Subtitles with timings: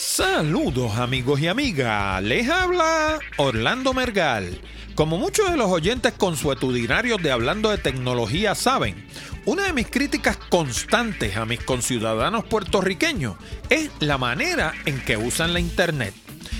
[0.00, 4.60] Saludos amigos y amigas, les habla Orlando Mergal.
[4.94, 9.08] Como muchos de los oyentes consuetudinarios de Hablando de Tecnología saben,
[9.44, 13.34] una de mis críticas constantes a mis conciudadanos puertorriqueños
[13.70, 16.14] es la manera en que usan la Internet.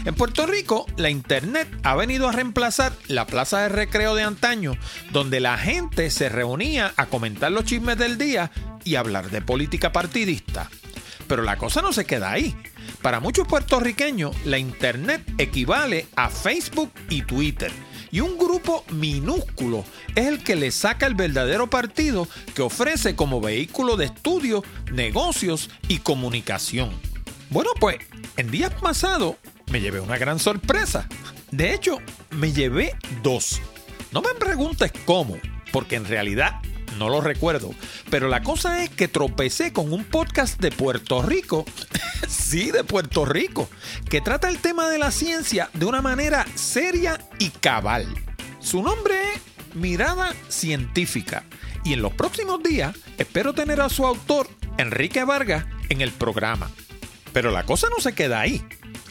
[0.05, 4.73] En Puerto Rico, la Internet ha venido a reemplazar la plaza de recreo de antaño,
[5.13, 8.51] donde la gente se reunía a comentar los chismes del día
[8.83, 10.69] y hablar de política partidista.
[11.29, 12.57] Pero la cosa no se queda ahí.
[13.03, 17.71] Para muchos puertorriqueños, la Internet equivale a Facebook y Twitter.
[18.11, 23.41] Y un grupo minúsculo es el que le saca el verdadero partido que ofrece como
[23.41, 26.91] vehículo de estudio, negocios y comunicación.
[27.51, 27.99] Bueno, pues
[28.37, 29.37] en días pasados
[29.71, 31.07] me llevé una gran sorpresa.
[31.51, 31.99] De hecho,
[32.31, 33.61] me llevé dos.
[34.13, 35.37] No me preguntes cómo,
[35.73, 36.61] porque en realidad
[36.99, 37.71] no lo recuerdo.
[38.11, 41.65] Pero la cosa es que tropecé con un podcast de Puerto Rico,
[42.29, 43.69] sí, de Puerto Rico,
[44.11, 48.07] que trata el tema de la ciencia de una manera seria y cabal.
[48.61, 51.45] Su nombre es Mirada Científica.
[51.85, 56.71] Y en los próximos días espero tener a su autor, Enrique Vargas, en el programa.
[57.33, 58.63] Pero la cosa no se queda ahí.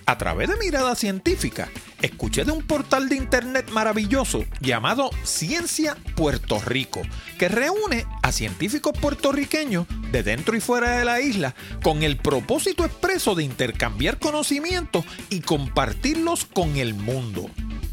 [0.09, 1.69] A través de Mirada Científica,
[2.01, 7.01] escuché de un portal de internet maravilloso llamado Ciencia Puerto Rico,
[7.37, 12.85] que reúne a científicos puertorriqueños de dentro y fuera de la isla con el propósito
[12.85, 17.49] expreso de intercambiar conocimientos y compartirlos con el mundo.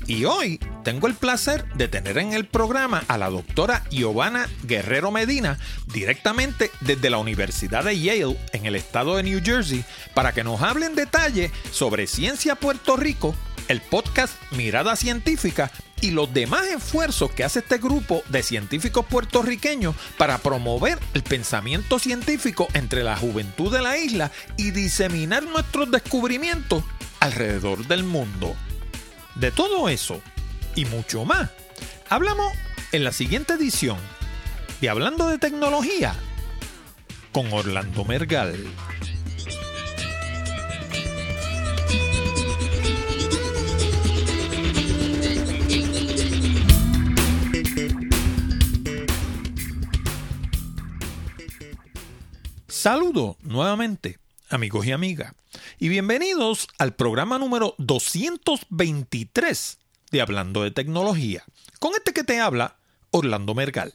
[0.06, 5.10] Y hoy tengo el placer de tener en el programa a la doctora Giovanna Guerrero
[5.10, 10.44] Medina directamente desde la Universidad de Yale en el estado de New Jersey para que
[10.44, 13.34] nos hable en detalle sobre Ciencia Puerto Rico,
[13.68, 19.94] el podcast Mirada Científica y los demás esfuerzos que hace este grupo de científicos puertorriqueños
[20.18, 26.84] para promover el pensamiento científico entre la juventud de la isla y diseminar nuestros descubrimientos
[27.20, 28.54] alrededor del mundo.
[29.34, 30.20] De todo eso
[30.74, 31.50] y mucho más,
[32.10, 32.52] hablamos
[32.92, 33.96] en la siguiente edición
[34.80, 36.14] de Hablando de Tecnología
[37.32, 38.54] con Orlando Mergal.
[52.84, 54.18] Saludo nuevamente,
[54.50, 55.32] amigos y amigas
[55.78, 59.78] y bienvenidos al programa número 223
[60.10, 61.44] de Hablando de Tecnología,
[61.78, 62.76] con este que te habla
[63.10, 63.94] Orlando Mergal.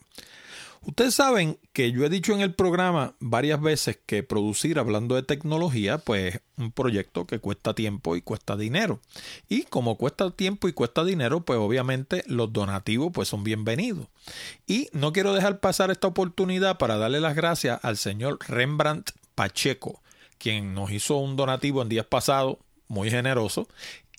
[0.85, 5.23] ustedes saben que yo he dicho en el programa varias veces que producir hablando de
[5.23, 9.01] tecnología, pues es un proyecto que cuesta tiempo y cuesta dinero.
[9.49, 14.07] Y como cuesta tiempo y cuesta dinero, pues obviamente los donativos pues son bienvenidos.
[14.67, 20.01] Y no quiero dejar pasar esta oportunidad para darle las gracias al señor Rembrandt Pacheco,
[20.37, 22.55] quien nos hizo un donativo en días pasados
[22.87, 23.67] muy generoso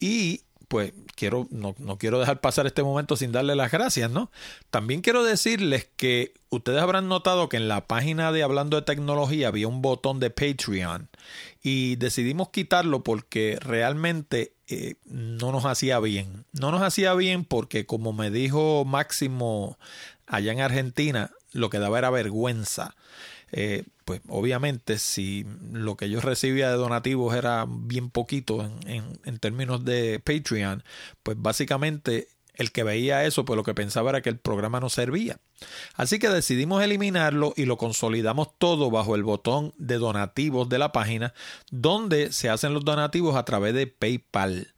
[0.00, 4.31] y pues quiero, no, quiero dejar pasar este momento sin darle las gracias, ¿no?
[4.70, 9.49] También quiero decirles que ustedes habrán notado que en la página de Hablando de Tecnología
[9.49, 11.09] había un botón de Patreon
[11.62, 16.44] y decidimos quitarlo porque realmente eh, no nos hacía bien.
[16.53, 19.79] No nos hacía bien porque como me dijo Máximo
[20.26, 22.94] allá en Argentina, lo que daba era vergüenza.
[23.53, 29.39] Eh, pues obviamente si lo que yo recibía de donativos era bien poquito en, en,
[29.39, 30.83] términos de Patreon,
[31.23, 32.29] pues básicamente
[32.59, 35.39] El que veía eso, pues lo que pensaba era que el programa no servía.
[35.95, 40.91] Así que decidimos eliminarlo y lo consolidamos todo bajo el botón de donativos de la
[40.91, 41.35] página,
[41.71, 44.75] donde se hacen los donativos a través de PayPal.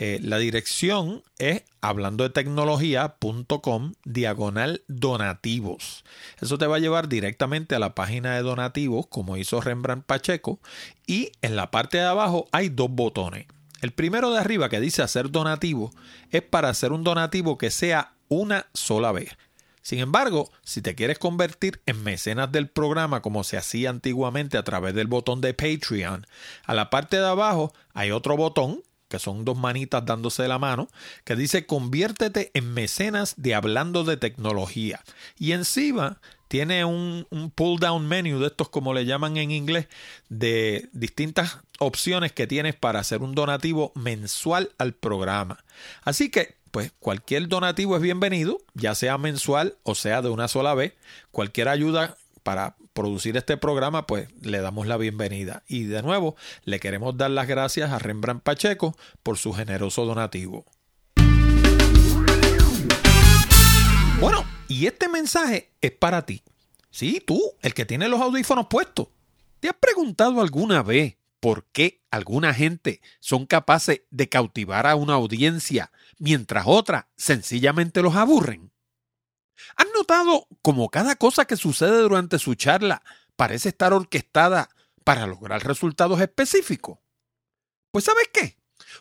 [0.00, 6.04] Eh, la dirección es hablando de tecnología.com diagonal donativos.
[6.40, 10.60] Eso te va a llevar directamente a la página de donativos como hizo Rembrandt Pacheco
[11.04, 13.46] y en la parte de abajo hay dos botones.
[13.80, 15.90] El primero de arriba que dice hacer donativo
[16.30, 19.36] es para hacer un donativo que sea una sola vez.
[19.82, 24.62] Sin embargo, si te quieres convertir en mecenas del programa como se hacía antiguamente a
[24.62, 26.24] través del botón de Patreon,
[26.66, 30.88] a la parte de abajo hay otro botón que son dos manitas dándose la mano,
[31.24, 35.02] que dice conviértete en mecenas de hablando de tecnología.
[35.38, 39.86] Y encima tiene un, un, pull down menu de estos como le llaman en inglés,
[40.28, 45.64] de distintas opciones que tienes para hacer un donativo mensual al programa.
[46.02, 50.74] Así que, pues cualquier donativo es bienvenido, ya sea mensual o sea de una sola
[50.74, 50.94] vez.
[51.30, 55.62] Cualquier ayuda para producir este programa, pues le damos la bienvenida.
[55.68, 56.34] Y de nuevo,
[56.64, 60.66] le queremos dar las gracias a Rembrandt Pacheco por su generoso donativo.
[64.20, 66.42] Bueno, y este mensaje es para ti.
[66.90, 69.06] Sí, tú, el que tiene los audífonos puestos.
[69.60, 75.14] ¿Te has preguntado alguna vez por qué alguna gente son capaces de cautivar a una
[75.14, 78.72] audiencia mientras otras sencillamente los aburren?
[79.76, 83.02] ¿Han notado cómo cada cosa que sucede durante su charla
[83.36, 84.68] parece estar orquestada
[85.04, 86.98] para lograr resultados específicos?
[87.90, 88.58] Pues ¿sabes qué?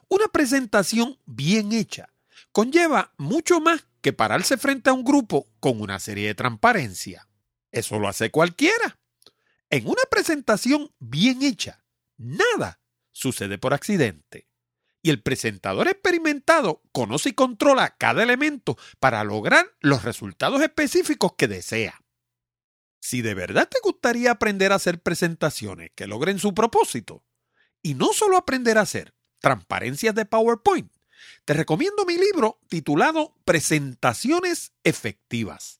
[0.07, 2.13] Una presentación bien hecha
[2.51, 7.27] conlleva mucho más que pararse frente a un grupo con una serie de transparencia.
[7.71, 8.99] Eso lo hace cualquiera.
[9.69, 11.83] En una presentación bien hecha,
[12.17, 12.79] nada
[13.11, 14.46] sucede por accidente
[15.07, 21.47] y el presentador experimentado conoce y controla cada elemento para lograr los resultados específicos que
[21.47, 22.03] desea.
[22.99, 27.23] Si de verdad te gustaría aprender a hacer presentaciones que logren su propósito,
[27.81, 30.91] y no solo aprender a hacer transparencias de PowerPoint,
[31.45, 35.79] te recomiendo mi libro titulado Presentaciones Efectivas.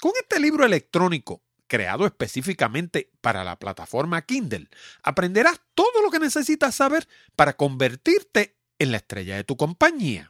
[0.00, 1.42] Con este libro electrónico,
[1.72, 4.68] creado específicamente para la plataforma Kindle,
[5.02, 10.28] aprenderás todo lo que necesitas saber para convertirte en la estrella de tu compañía.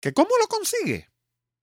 [0.00, 1.06] ¿Que cómo lo consigues?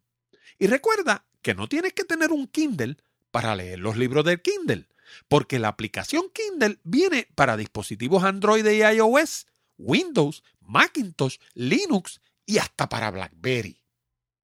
[0.58, 2.96] Y recuerda que no tienes que tener un Kindle
[3.30, 4.88] para leer los libros del Kindle,
[5.28, 9.48] porque la aplicación Kindle viene para dispositivos Android y iOS,
[9.80, 13.82] Windows, Macintosh, Linux y hasta para BlackBerry.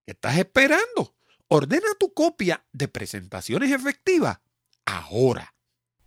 [0.05, 1.15] ¿Qué estás esperando?
[1.49, 4.41] Ordena tu copia de presentaciones efectivas
[4.85, 5.55] ahora.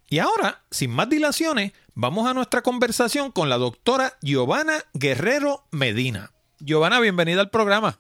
[0.08, 6.32] Y ahora, sin más dilaciones, vamos a nuestra conversación con la doctora Giovanna Guerrero Medina.
[6.60, 8.00] Giovanna, bienvenida al programa.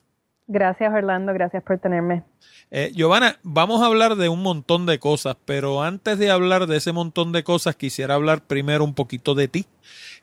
[0.51, 1.31] Gracias, Orlando.
[1.31, 2.23] Gracias por tenerme.
[2.71, 6.77] Eh, Giovanna, vamos a hablar de un montón de cosas, pero antes de hablar de
[6.77, 9.67] ese montón de cosas, quisiera hablar primero un poquito de ti.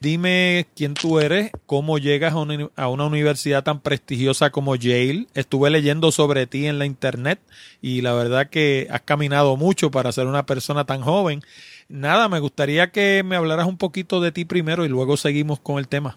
[0.00, 5.28] Dime quién tú eres, cómo llegas a una, a una universidad tan prestigiosa como Yale.
[5.34, 7.38] Estuve leyendo sobre ti en la internet
[7.81, 11.43] y la verdad que has caminado mucho para ser una persona tan joven.
[11.88, 15.79] Nada, me gustaría que me hablaras un poquito de ti primero y luego seguimos con
[15.79, 16.17] el tema.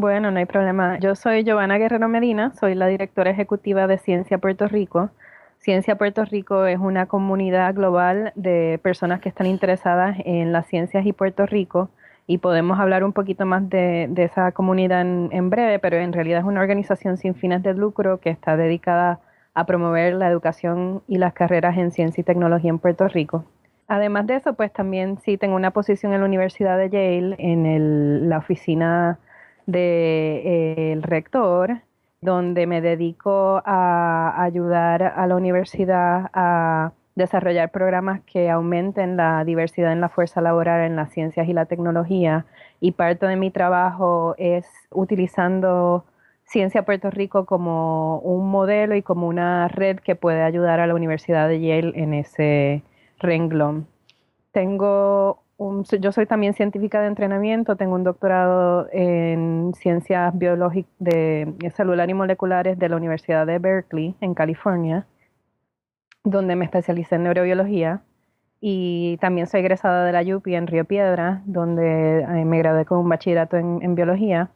[0.00, 0.98] Bueno, no hay problema.
[1.00, 5.10] Yo soy Giovanna Guerrero Medina, soy la directora ejecutiva de Ciencia Puerto Rico.
[5.58, 11.04] Ciencia Puerto Rico es una comunidad global de personas que están interesadas en las ciencias
[11.04, 11.90] y Puerto Rico
[12.26, 16.46] y podemos hablar un poquito más de, esa comunidad en, breve, pero en realidad es
[16.46, 19.20] una organización sin fines de lucro que está dedicada
[19.52, 23.44] a promover la educación y las carreras en ciencia y tecnología en Puerto Rico.
[23.88, 28.30] Además de eso, pues también sí tengo una posición en la Universidad de Yale, en
[28.30, 29.18] la oficina
[29.66, 31.80] del de, eh, rector,
[32.20, 39.92] donde me dedico a ayudar a la universidad a desarrollar programas que aumenten la diversidad
[39.92, 42.46] en la fuerza laboral en las ciencias y la tecnología.
[42.80, 46.04] Y parte de mi trabajo es utilizando
[46.44, 50.94] Ciencia Puerto Rico como un modelo y como una red que puede ayudar a la
[50.94, 52.82] Universidad de Yale en ese
[53.18, 53.86] renglón.
[54.52, 55.42] Tengo
[56.00, 62.14] yo soy también científica de entrenamiento, tengo un doctorado en ciencias biológicas de celular y
[62.14, 65.06] moleculares de la Universidad de Berkeley, en California,
[66.24, 68.02] donde me especialicé en neurobiología.
[68.60, 72.98] Y también soy egresada de la UPI en Río Piedra, donde eh, me gradué con
[72.98, 74.50] un bachillerato en biología.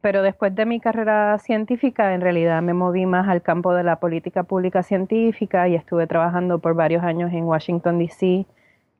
[0.00, 4.00] Pero después de mi carrera científica, en realidad me moví más al campo de la
[4.00, 8.46] política pública científica y estuve trabajando por varios años en Washington, D.C.,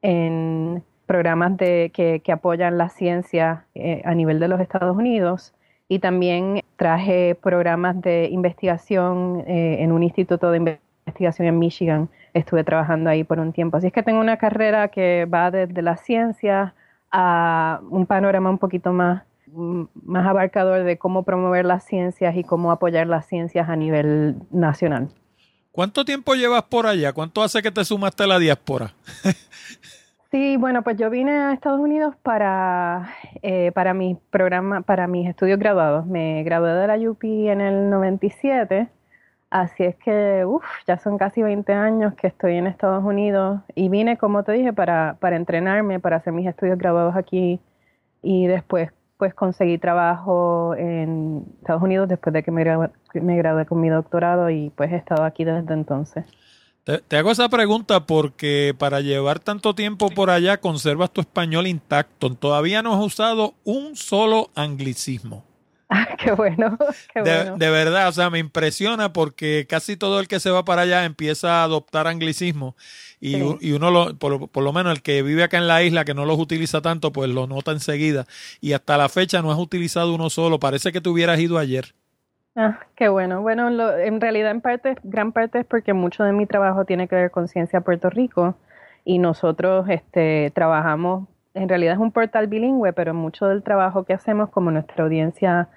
[0.02, 5.52] en programas de, que, apoyan la ciencia eh, a nivel de los Estados Unidos
[5.88, 12.08] y también traje programas de investigación eh, en un instituto de investigación en Michigan.
[12.32, 13.76] Estuve trabajando ahí por un tiempo.
[13.76, 16.74] Así es que tengo una carrera que va desde la ciencia
[17.10, 22.70] a un panorama un poquito más, más abarcador de cómo promover las ciencias y cómo
[22.70, 25.08] apoyar las ciencias a nivel nacional.
[25.72, 27.12] ¿Cuánto tiempo llevas por allá?
[27.12, 28.94] ¿Cuánto hace que te sumaste a la diáspora?
[30.30, 35.28] Sí, bueno, pues yo vine a Estados Unidos para, eh, para mi programa, para mis
[35.28, 36.06] estudios graduados.
[36.06, 38.88] Me gradué de la UP en el 97,
[39.50, 43.88] así es que, uff, ya son casi 20 años que estoy en Estados Unidos y
[43.88, 47.60] vine, como te dije, para, para entrenarme, para hacer mis estudios graduados aquí
[48.22, 52.64] y después pues conseguí trabajo en Estados Unidos después de que me
[53.14, 56.24] me gradué con mi doctorado y pues he estado aquí desde entonces.
[56.84, 62.34] Te, hago esa pregunta porque para llevar tanto tiempo por allá conservas tu español intacto.
[62.34, 65.44] Todavía no has usado un solo anglicismo.
[65.92, 66.78] Ah, qué bueno,
[67.12, 67.56] qué bueno.
[67.56, 71.04] De, verdad, o sea, me impresiona porque casi todo el que se va para allá
[71.04, 72.76] empieza a adoptar anglicismo
[73.20, 76.04] y, y uno, lo, por, por, lo menos el que vive acá en la isla,
[76.04, 78.28] que no los utiliza tanto, pues lo nota enseguida.
[78.60, 80.60] Y hasta la fecha no has utilizado uno solo.
[80.60, 81.92] Parece que te hubieras ido ayer.
[82.56, 83.42] Ah, qué bueno.
[83.42, 87.14] Bueno, en realidad en parte, gran parte es porque mucho de mi trabajo tiene que
[87.14, 88.56] ver con Ciencia Puerto Rico
[89.04, 94.12] y nosotros este, trabajamos, en realidad es un portal bilingüe, pero mucho del trabajo que
[94.12, 95.68] hacemos, como nuestra audiencia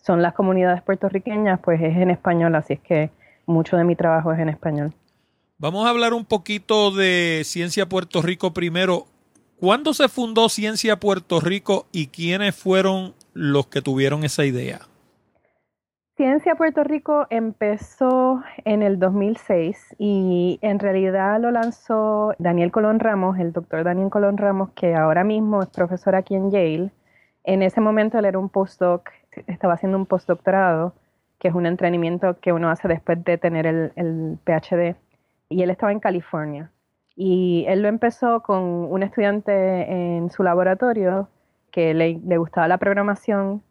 [0.00, 3.10] son las comunidades puertorriqueñas, pues es en español, así es que
[3.46, 4.92] mucho de mi trabajo es en español.
[5.58, 9.06] Vamos a hablar un poquito de Ciencia Puerto Rico primero.
[9.60, 14.80] ¿Cuándo se fundó Ciencia Puerto Rico y quiénes fueron los que tuvieron esa idea?
[16.14, 23.38] Ciencia Puerto Rico empezó en el 2006 y en realidad lo lanzó Daniel Colón Ramos,
[23.38, 26.90] el doctor Daniel Colón Ramos, que ahora mismo es profesor aquí en Yale.
[27.44, 29.08] En ese momento él era un postdoc,
[29.46, 30.92] estaba haciendo un postdoctorado,
[31.38, 34.96] que es un entrenamiento que uno hace después de tener el, PhD,
[35.48, 36.70] y él estaba en California.
[37.16, 41.28] Y él lo empezó con un estudiante en su laboratorio
[41.70, 43.62] que le, gustaba la programación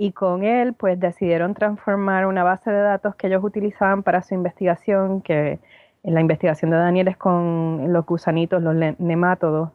[0.00, 4.32] y con él pues decidieron transformar una base de datos que ellos utilizaban para su
[4.32, 5.58] investigación, que
[6.02, 9.72] en la investigación de Daniel es con los gusanitos, los nemátodos,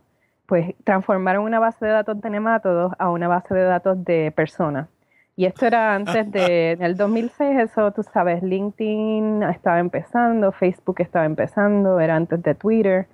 [0.48, 4.88] pues transformaron una base de datos de nemátodos a una base de datos de personas.
[5.36, 11.26] Y esto era antes de, del 2006, eso tú sabes, LinkedIn estaba empezando, Facebook estaba
[11.26, 13.08] empezando, era antes de Twitter.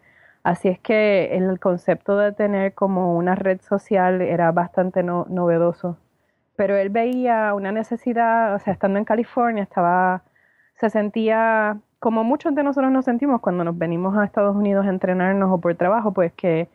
[0.44, 5.98] Así es que el concepto de tener como una red social era bastante novedoso
[6.56, 10.24] pero él veía una necesidad, o sea, estando en California, estaba,
[10.76, 14.90] se sentía como muchos de nosotros nos sentimos cuando nos venimos a Estados Unidos a
[14.90, 16.68] entrenarnos o por trabajo, pues que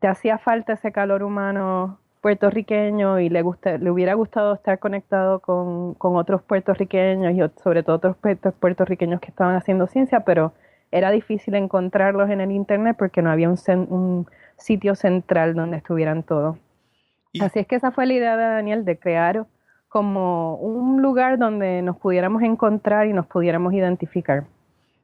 [0.00, 5.94] te hacía falta ese calor humano puertorriqueño y le, le hubiera gustado estar conectado con,
[5.94, 8.16] con otros puertorriqueños y sobre todo otros
[8.60, 10.52] puertorriqueños que estaban haciendo ciencia, pero
[10.90, 14.26] era difícil encontrarlos en el Internet porque no había un, un
[14.56, 16.58] sitio central donde estuvieran todos.
[17.40, 19.46] Así es que esa fue la idea de Daniel, de crear
[19.88, 24.44] como un lugar donde nos pudiéramos encontrar y nos pudiéramos identificar.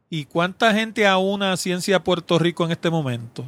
[0.09, 3.45] ¿Y cuánta gente aúna Ciencia Puerto Rico en este momento?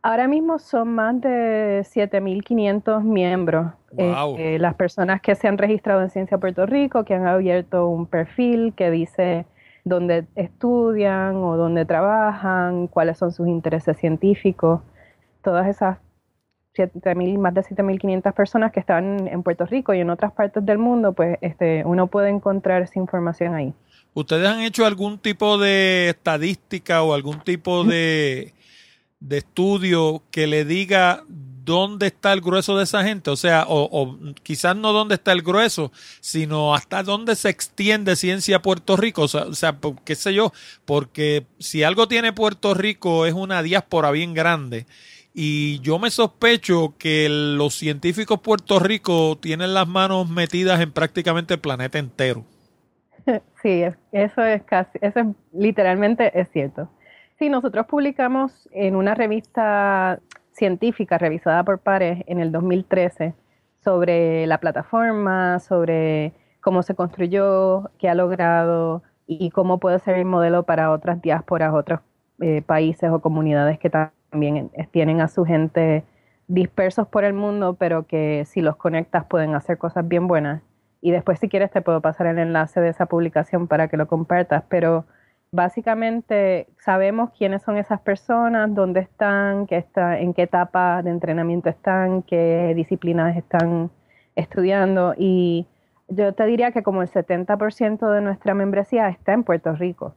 [0.00, 3.72] Ahora mismo son más de 7.500 miembros.
[3.92, 4.36] Wow.
[4.38, 8.06] Eh, las personas que se han registrado en Ciencia Puerto Rico, que han abierto un
[8.06, 9.46] perfil que dice
[9.84, 14.80] dónde estudian o dónde trabajan, cuáles son sus intereses científicos.
[15.42, 15.98] Todas esas
[17.38, 21.12] más de 7.500 personas que están en Puerto Rico y en otras partes del mundo,
[21.12, 23.72] pues este, uno puede encontrar esa información ahí.
[24.14, 28.54] ¿Ustedes han hecho algún tipo de estadística o algún tipo de,
[29.20, 33.30] de estudio que le diga dónde está el grueso de esa gente?
[33.30, 35.90] O sea, o, o, quizás no dónde está el grueso,
[36.20, 39.22] sino hasta dónde se extiende ciencia Puerto Rico.
[39.22, 40.52] O sea, o sea, qué sé yo,
[40.84, 44.86] porque si algo tiene Puerto Rico es una diáspora bien grande
[45.34, 51.54] y yo me sospecho que los científicos Puerto Rico tienen las manos metidas en prácticamente
[51.54, 52.44] el planeta entero.
[53.62, 56.90] Sí, eso es casi, eso es, literalmente es cierto.
[57.38, 60.20] Sí, nosotros publicamos en una revista
[60.52, 63.32] científica revisada por pares en el 2013
[63.82, 70.26] sobre la plataforma, sobre cómo se construyó, qué ha logrado y cómo puede ser el
[70.26, 72.00] modelo para otras diásporas, otros
[72.40, 74.12] eh, países o comunidades que también
[74.90, 76.04] tienen a su gente
[76.46, 80.62] dispersos por el mundo, pero que si los conectas pueden hacer cosas bien buenas.
[81.00, 84.06] Y después si quieres te puedo pasar el enlace de esa publicación para que lo
[84.06, 85.04] compartas, pero
[85.52, 91.68] básicamente sabemos quiénes son esas personas, dónde están, qué está, en qué etapa de entrenamiento
[91.68, 93.90] están, qué disciplinas están
[94.34, 95.66] estudiando y
[96.08, 100.14] yo te diría que como el 70% de nuestra membresía está en Puerto Rico.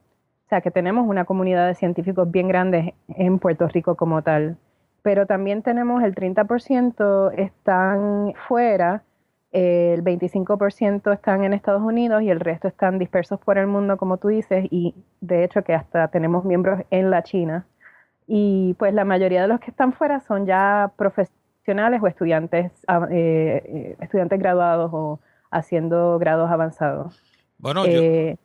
[0.48, 4.56] O sea que tenemos una comunidad de científicos bien grande en Puerto Rico como tal.
[5.02, 9.04] Pero también tenemos el 30% están fuera,
[9.52, 14.20] el 25% están en Estados Unidos y el resto están dispersos por el mundo, como
[14.20, 17.66] tú dices, y de hecho que hasta tenemos miembros en la China.
[18.26, 23.06] Y pues la mayoría de los que están fuera son ya profesionales o estudiantes, ah,
[23.12, 25.20] eh, eh, estudiantes graduados o
[25.52, 27.22] haciendo grados avanzados.
[27.60, 28.38] Bueno, eh,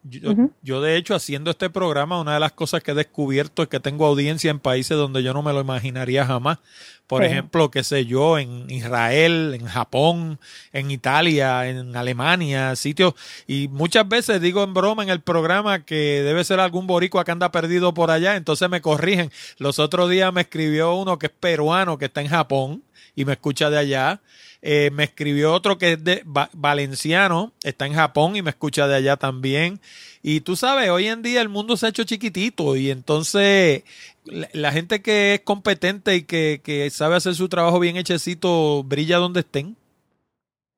[0.62, 3.78] yo, de hecho haciendo este programa, una de las cosas que he descubierto es que
[3.78, 6.59] tengo audiencia en países donde yo no me lo imaginaría jamás.
[7.07, 10.40] Por ejemplo, qué sé yo, en Israel, en Japón,
[10.73, 13.12] en Italia, en Alemania, sitios.
[13.47, 17.33] Y muchas veces digo en broma en el programa que debe ser algún boricua que
[17.33, 19.31] anda perdido por allá, entonces me corrigen.
[19.59, 22.83] Los otros días me escribió uno que es peruano, que está en Japón
[23.14, 24.23] y me escucha de allá.
[24.64, 28.95] Eh, me escribió otro que es de valenciano, está en Japón y me escucha de
[28.95, 29.81] allá también.
[30.23, 33.83] Y tú sabes, hoy en día el mundo se ha hecho chiquitito y entonces
[34.25, 39.19] la, gente que es competente y que, que, sabe hacer su trabajo bien hechecito brilla
[39.19, 39.76] donde estén.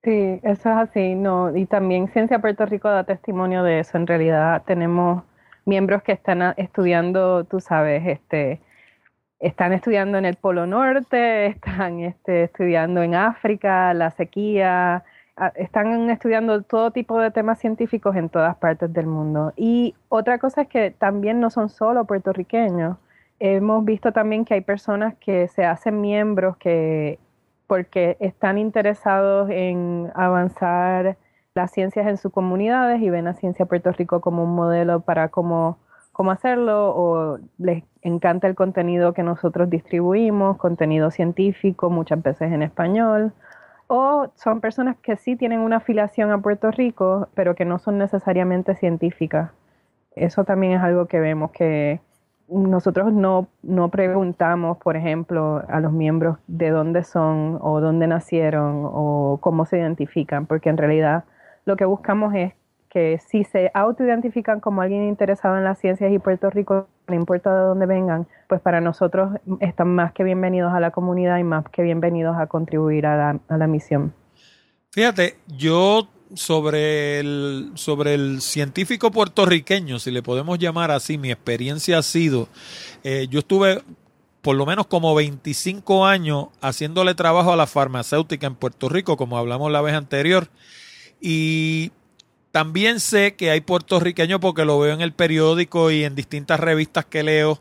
[0.03, 3.99] Sí, eso es así, no, y también Ciencia Puerto Rico da testimonio de eso.
[3.99, 5.25] En realidad tenemos
[5.67, 8.61] miembros que están estudiando, tú sabes, este,
[9.41, 15.05] están estudiando en el Polo Norte, están este, estudiando en África, la sequía,
[15.57, 19.53] están estudiando todo tipo de temas científicos en todas partes del mundo.
[19.57, 22.99] Y otra cosa es que también no son solo puertorriqueños.
[23.41, 27.19] Hemos visto también que hay personas que se hacen miembros que
[27.67, 31.17] porque están interesados en avanzar
[31.55, 35.29] las ciencias en sus comunidades y ven a Ciencia Puerto Rico como un modelo para
[35.29, 35.79] cómo
[36.15, 42.63] cómo hacerlo o les encanta el contenido que nosotros distribuimos, contenido científico, muchas veces en
[42.63, 43.33] español,
[43.89, 47.99] o son personas que sí tienen una afiliación a Puerto Rico, pero que no son
[47.99, 49.51] necesariamente científicas.
[50.15, 52.01] Eso también es algo que vemos que
[52.49, 58.83] nosotros no, no preguntamos, por ejemplo, a los miembros de dónde son o dónde nacieron
[58.85, 61.25] o cómo se identifican, porque en realidad
[61.65, 62.53] lo que buscamos es
[62.95, 67.53] que si se autoidentifican como alguien interesado en las ciencias y Puerto Rico, no importa
[67.53, 71.65] de dónde vengan, pues para nosotros están más que bienvenidos a la comunidad y más
[71.71, 74.15] que bienvenidos a contribuir a la, a la misión.
[74.93, 81.99] Fíjate, yo sobre el, sobre el científico puertorriqueño, si le podemos llamar así, mi experiencia
[81.99, 82.49] ha sido,
[83.03, 83.83] eh, yo estuve
[84.41, 89.37] por lo menos como 25 años haciéndole trabajo a la farmacéutica en Puerto Rico, como
[89.37, 90.47] hablamos la vez anterior,
[91.21, 91.91] y
[92.55, 97.05] también sé que hay puertorriqueños porque lo veo en el periódico y en distintas revistas
[97.05, 97.61] que leo,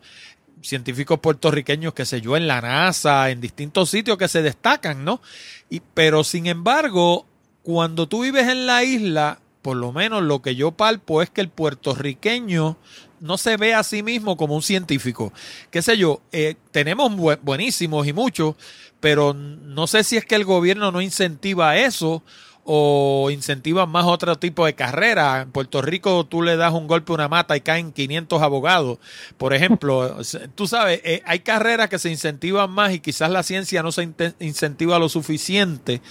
[0.61, 5.19] científicos puertorriqueños, que sé yo, en la NASA, en distintos sitios que se destacan, ¿no?
[5.67, 7.25] Y, pero sin embargo,
[7.63, 11.41] cuando tú vives en la isla, por lo menos lo que yo palpo es que
[11.41, 12.77] el puertorriqueño
[13.19, 15.33] no se ve a sí mismo como un científico.
[15.71, 18.57] Qué sé yo, eh, tenemos buenísimos y muchos,
[18.99, 22.21] pero no sé si es que el gobierno no incentiva eso
[22.65, 25.41] o incentivan más otro tipo de carrera.
[25.41, 28.99] En Puerto Rico tú le das un golpe a una mata y caen 500 abogados.
[29.37, 30.17] Por ejemplo,
[30.55, 34.09] tú sabes, eh, hay carreras que se incentivan más y quizás la ciencia no se
[34.39, 36.01] incentiva lo suficiente.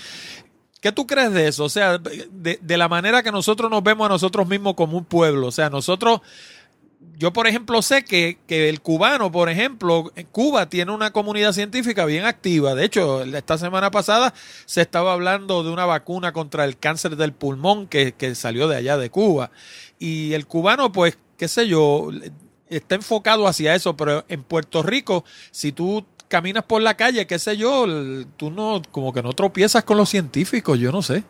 [0.81, 1.65] ¿Qué tú crees de eso?
[1.65, 5.05] O sea, de, de la manera que nosotros nos vemos a nosotros mismos como un
[5.05, 5.47] pueblo.
[5.47, 6.23] O sea, nosotros
[7.17, 11.53] yo, por ejemplo, sé que, que, el cubano, por ejemplo, en Cuba tiene una comunidad
[11.53, 12.75] científica bien activa.
[12.75, 14.35] De hecho, esta semana pasada
[14.67, 18.77] se estaba hablando de una vacuna contra el cáncer del pulmón que, que salió de
[18.77, 19.51] allá de Cuba.
[19.99, 22.11] Y el cubano, pues, qué sé yo,
[22.69, 27.39] está enfocado hacia eso, pero en Puerto Rico, si tú caminas por la calle, qué
[27.39, 27.87] sé yo,
[28.37, 31.23] tú no, como que no tropiezas con los científicos, yo no sé.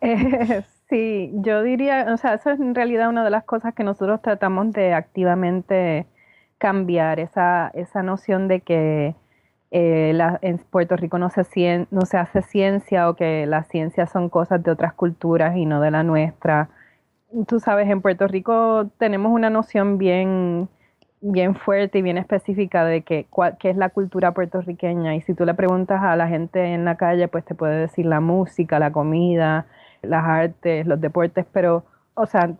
[0.88, 4.22] Sí, yo diría, o sea, eso es en realidad una de las cosas que nosotros
[4.22, 6.06] tratamos de activamente
[6.56, 9.14] cambiar, esa, esa noción de que
[9.70, 14.10] eh, la, en Puerto Rico no se, no se hace ciencia o que las ciencias
[14.10, 16.70] son cosas de otras culturas y no de la nuestra.
[17.46, 20.70] Tú sabes, en Puerto Rico tenemos una noción bien,
[21.20, 23.26] bien fuerte y bien específica de que,
[23.60, 26.96] qué es la cultura puertorriqueña y si tú le preguntas a la gente en la
[26.96, 29.66] calle, pues te puede decir la música, la comida,
[30.02, 31.84] las artes, los deportes, pero,
[32.14, 32.52] o sea,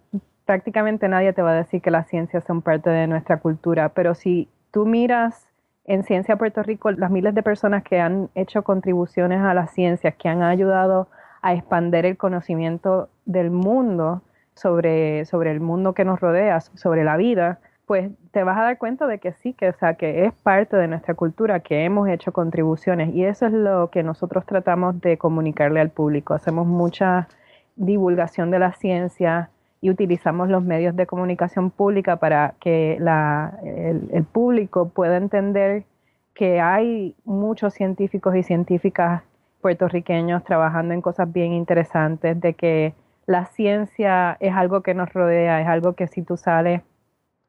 [0.44, 4.14] prácticamente nadie te va a decir que las ciencias son parte de nuestra cultura, pero
[4.14, 5.46] si tú miras
[5.84, 10.14] en Ciencia Puerto Rico las miles de personas que han hecho contribuciones a las ciencias,
[10.16, 11.08] que han ayudado
[11.40, 14.22] a expandir el conocimiento del mundo,
[14.58, 18.76] sobre, sobre el mundo que nos rodea, sobre la vida, pues te vas a dar
[18.76, 22.06] cuenta de que sí, que, o sea, que es parte de nuestra cultura, que hemos
[22.06, 26.34] hecho contribuciones y eso es lo que nosotros tratamos de comunicarle al público.
[26.34, 27.28] Hacemos mucha
[27.76, 29.48] divulgación de la ciencia
[29.80, 35.84] y utilizamos los medios de comunicación pública para que el, el público pueda entender
[36.34, 39.22] que hay muchos científicos y científicas
[39.62, 42.92] puertorriqueños trabajando en cosas bien interesantes, de que
[43.24, 46.82] la ciencia es algo que nos rodea, es algo que si tú sales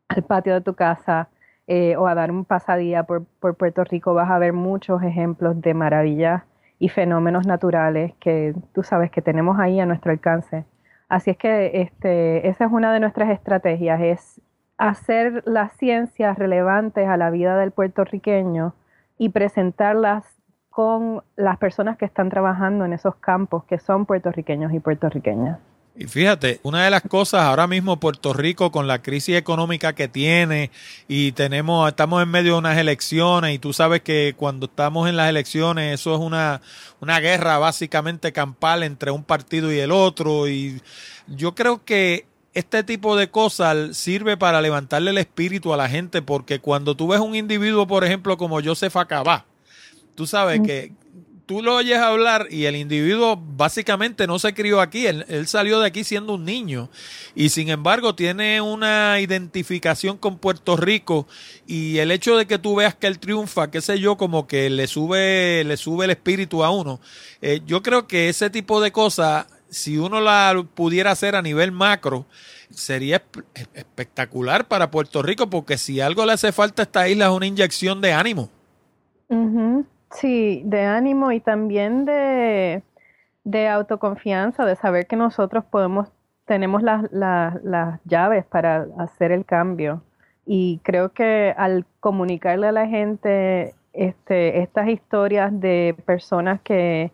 [0.10, 1.30] al patio de tu casa
[1.68, 5.62] eh, o a dar un pasadía por, por, Puerto Rico vas a ver muchos ejemplos
[5.62, 6.44] de maravillas
[6.80, 10.66] y fenómenos naturales que tú sabes que tenemos ahí a nuestro alcance.
[11.10, 14.42] Así es que este, esa es una de nuestras estrategias, es
[14.78, 18.74] hacer las ciencias relevantes a la vida del puertorriqueño
[19.18, 20.26] y presentarlas
[20.70, 25.60] con las personas que están trabajando en esos campos que son puertorriqueños y puertorriqueñas.
[26.00, 30.08] Y fíjate, una de las cosas ahora mismo Puerto Rico con la crisis económica que
[30.08, 30.72] tiene
[31.10, 35.18] y tenemos estamos en medio de unas elecciones y tú sabes que cuando estamos en
[35.18, 36.62] las elecciones eso es una
[37.02, 40.82] una guerra básicamente campal entre un partido y el otro y
[41.28, 46.22] yo creo que este tipo de cosas sirve para levantarle el espíritu a la gente
[46.22, 49.46] porque cuando tú ves un individuo, por ejemplo, como Joseph Acabá,
[50.16, 50.94] tú sabes que
[51.50, 55.88] tú lo oyes hablar y el individuo básicamente no se crió aquí, él, salió de
[55.88, 56.92] aquí siendo un niño
[57.34, 61.26] y sin embargo tiene una identificación con Puerto Rico
[61.66, 64.70] y el hecho de que tú veas que él triunfa, qué sé yo, como que
[64.70, 67.00] le sube, le sube el espíritu a uno.
[67.42, 71.72] Eh, yo creo que ese tipo de cosas, si uno la pudiera hacer a nivel
[71.72, 72.28] macro,
[72.70, 73.24] sería
[73.74, 77.48] espectacular para Puerto Rico porque si algo le hace falta a esta isla es una
[77.48, 78.52] inyección de ánimo.
[80.12, 82.84] Sí, de ánimo y también de,
[83.44, 86.10] de autoconfianza, de saber que nosotros podemos,
[86.46, 90.04] tenemos las, las, las llaves para hacer el cambio.
[90.46, 97.12] Y creo que al comunicarle a la gente este, estas historias de personas que,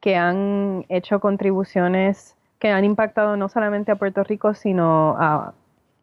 [0.00, 5.54] que han hecho contribuciones que han impactado no solamente a Puerto Rico, sino a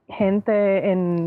[0.08, 1.26] gente en,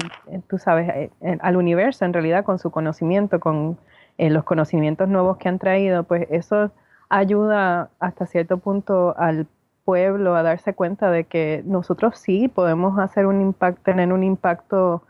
[0.49, 3.79] tú sabes, al universo en realidad con su conocimiento, con
[4.19, 6.71] en los conocimientos nuevos que han traído, pues eso
[7.09, 9.47] ayuda hasta cierto punto al
[9.85, 15.03] pueblo a darse cuenta de que nosotros sí podemos hacer un impacto, tener un impacto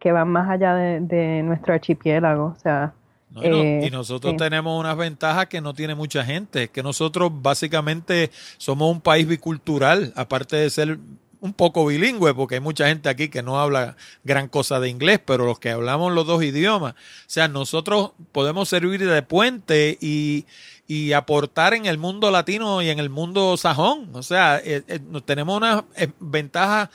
[0.00, 2.46] que va más allá de, nuestro archipiélago.
[2.46, 2.94] O sea,
[3.36, 8.90] y eh, nosotros tenemos unas ventajas que no tiene mucha gente, que nosotros básicamente somos
[8.90, 10.98] un país bicultural, aparte de ser
[11.44, 15.20] un poco bilingüe, porque hay mucha gente aquí que no habla gran cosa de inglés,
[15.22, 20.46] pero los que hablamos los dos idiomas, o sea, nosotros podemos servir de puente y,
[20.86, 24.08] y aportar en el mundo latino y en el mundo sajón.
[24.14, 26.88] O sea, eh, eh, tenemos unas eh, ventajas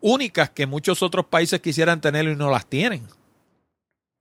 [0.00, 3.02] únicas que muchos otros países quisieran tener y no las tienen.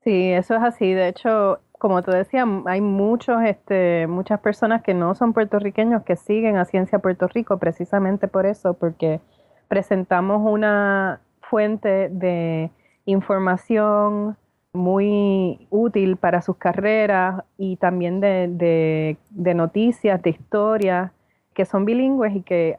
[0.03, 0.93] Sí, eso es así.
[0.93, 6.15] De hecho, como tú decías, hay muchos, este, muchas personas que no son puertorriqueños que
[6.15, 9.19] siguen a Ciencia Puerto Rico precisamente por eso, porque
[9.67, 12.71] presentamos una fuente de
[13.05, 14.37] información
[14.73, 21.11] muy útil para sus carreras y también de, noticias, de historias
[21.53, 22.77] que son bilingües y que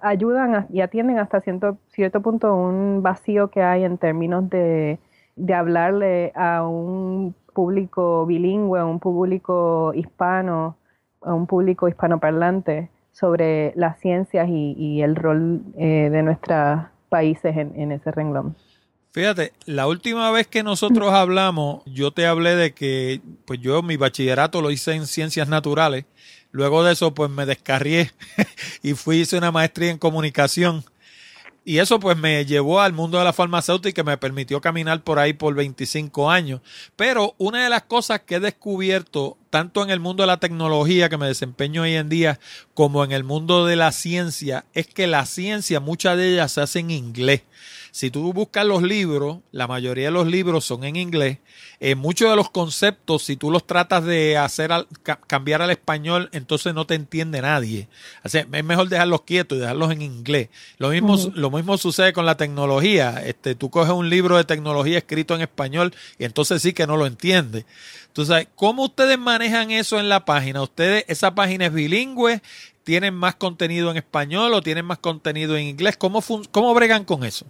[0.00, 4.98] ayudan y atienden hasta cierto, cierto punto un vacío que hay en términos de,
[5.36, 10.76] de hablarle a un público bilingüe, a un público hispano,
[11.20, 17.92] a un público hispanoparlante sobre las ciencias y, el rol eh, de nuestros países en,
[17.92, 18.56] ese renglón.
[19.12, 23.96] Fíjate, la última vez que nosotros hablamos, yo te hablé de que, pues yo mi
[23.96, 26.04] bachillerato lo hice en ciencias naturales.
[26.50, 28.10] Luego de eso, pues me descarrié
[28.82, 30.84] y fui hice una maestría en comunicación.
[31.66, 35.18] Y eso pues me llevó al mundo de la farmacéutica y me permitió caminar por
[35.18, 36.60] ahí por 25 años.
[36.94, 41.08] Pero una de las cosas que he descubierto, tanto en el mundo de la tecnología
[41.08, 42.38] que me desempeño hoy en día,
[42.74, 46.60] como en el mundo de la ciencia, es que la ciencia, muchas de ellas se
[46.60, 47.42] hacen en inglés.
[47.94, 51.38] Si tú buscas los libros, la mayoría de los libros son en inglés.
[51.78, 54.72] Eh, muchos de los conceptos, si tú los tratas de hacer
[55.28, 57.86] cambiar al español, entonces no te entiende nadie.
[58.24, 60.48] Así, es mejor dejarlos quietos y dejarlos en inglés.
[60.78, 63.22] Lo mismo, lo mismo sucede con la tecnología.
[63.24, 66.96] Este, tú coges un libro de tecnología escrito en español y entonces sí que no
[66.96, 67.64] lo entiendes.
[68.08, 70.62] Entonces, ¿cómo ustedes manejan eso en la página?
[70.62, 72.42] ¿Ustedes, esa página es bilingüe?
[72.82, 75.96] ¿Tienen más contenido en español o tienen más contenido en inglés?
[75.96, 77.46] ¿Cómo, cómo bregan con eso?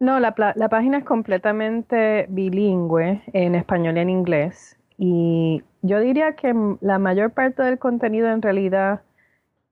[0.00, 4.78] No, la, la página es completamente bilingüe en español y en inglés.
[4.96, 9.02] Y yo diría que la mayor parte del contenido en realidad,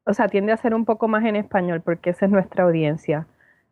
[0.05, 3.27] o sea, tiende a ser un poco más en español porque esa es nuestra audiencia.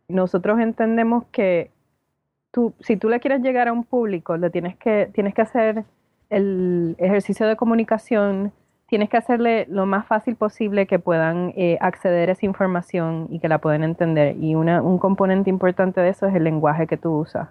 [0.09, 1.71] nosotros entendemos que
[2.53, 5.85] tú, si tú le quieres llegar a un público, le tienes que, tienes que hacer
[6.31, 8.53] el ejercicio de comunicación,
[8.89, 13.41] tienes que hacerle lo más fácil posible que puedan eh, acceder a esa información y
[13.41, 14.37] que la puedan entender.
[14.37, 17.49] Y una, un componente importante de eso es el lenguaje que tú usas.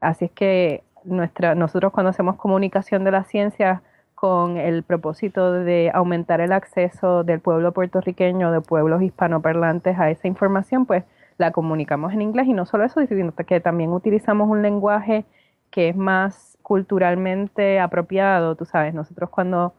[0.00, 3.82] Así es que nuestra, nosotros cuando hacemos comunicación de la ciencia
[4.14, 10.26] con el propósito de aumentar el acceso del pueblo puertorriqueño, de pueblos hispanoparlantes a esa
[10.26, 11.04] información, pues
[11.38, 15.26] la comunicamos en inglés y no solo eso, sino que también utilizamos un lenguaje
[15.70, 19.74] que es más culturalmente apropiado, tú sabes, nosotros cuando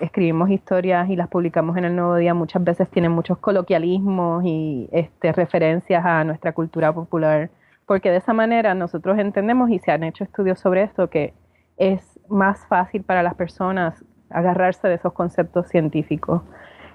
[0.00, 4.88] escribimos historias y las publicamos en el Nuevo Día muchas veces tienen muchos coloquialismos y
[4.92, 7.50] este, referencias a nuestra cultura popular,
[7.86, 11.32] porque de esa manera nosotros entendemos y se han hecho estudios sobre esto que
[11.78, 16.42] es más fácil para las personas agarrarse de esos conceptos científicos.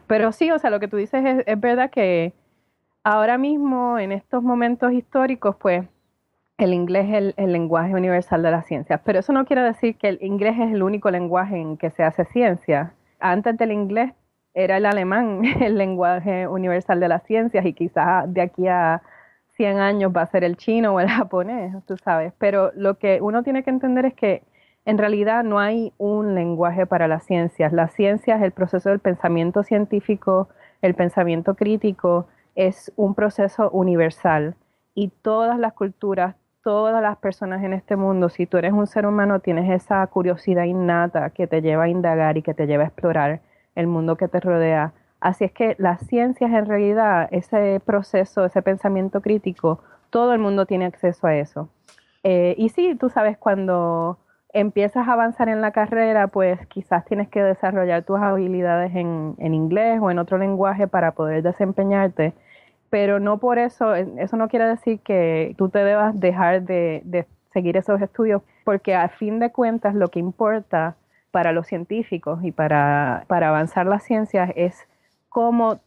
[0.07, 2.33] Pero sí, o sea, lo que tú dices es, es verdad que
[3.03, 5.87] ahora mismo, en estos momentos históricos, pues
[6.57, 10.09] el inglés es el, lenguaje universal de las ciencias, pero eso no quiere decir que
[10.09, 12.93] el inglés es el único lenguaje en que se hace ciencia.
[13.19, 14.13] Antes del inglés
[14.53, 19.01] era el alemán el lenguaje universal de las ciencias y quizás de aquí a
[19.55, 22.33] 100 años va a ser el chino o el japonés, tú sabes.
[22.37, 24.43] Pero lo que uno tiene que entender es que
[24.85, 27.73] en realidad no hay un lenguaje para las ciencias.
[27.73, 30.49] Las ciencias, el proceso del pensamiento científico,
[30.81, 34.55] el pensamiento crítico, es un proceso universal
[34.93, 39.05] y todas las culturas, todas las personas en este mundo, si tú eres un ser
[39.05, 42.87] humano, tienes esa curiosidad innata que te lleva a indagar y que te lleva a
[42.87, 43.41] explorar
[43.75, 44.91] el mundo que te rodea.
[45.19, 50.65] Así es que las ciencias en realidad, ese proceso, ese pensamiento crítico, todo el mundo
[50.65, 51.69] tiene acceso a eso.
[52.23, 54.17] Eh, y sí, tú sabes, cuando
[54.51, 59.53] empiezas a avanzar en la carrera, pues quizás tienes que desarrollar tus habilidades en, en
[59.53, 62.33] inglés o en otro lenguaje para poder desempeñarte
[62.95, 67.75] pero no por eso, eso no quiere decir que tú te debas dejar de, seguir
[67.75, 70.95] esos estudios, porque a fin de cuentas lo que importa
[71.31, 74.77] para los científicos y para, avanzar las ciencias es
[75.27, 75.81] cómo,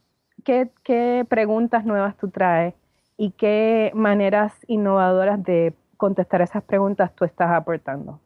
[0.45, 2.75] qué, qué preguntas nuevas tú traes
[3.17, 8.19] y qué maneras innovadoras de contestar esas preguntas tú estás aportando.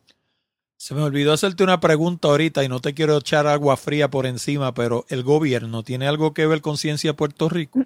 [0.75, 4.25] Se me olvidó hacerte una pregunta ahorita y no te quiero echar agua fría por
[4.25, 7.79] encima, pero ¿el gobierno tiene algo que ver con Ciencia Puerto Rico?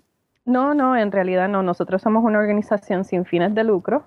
[0.47, 1.61] No, no, en realidad no.
[1.61, 4.05] Nosotros somos una organización sin fines de lucro,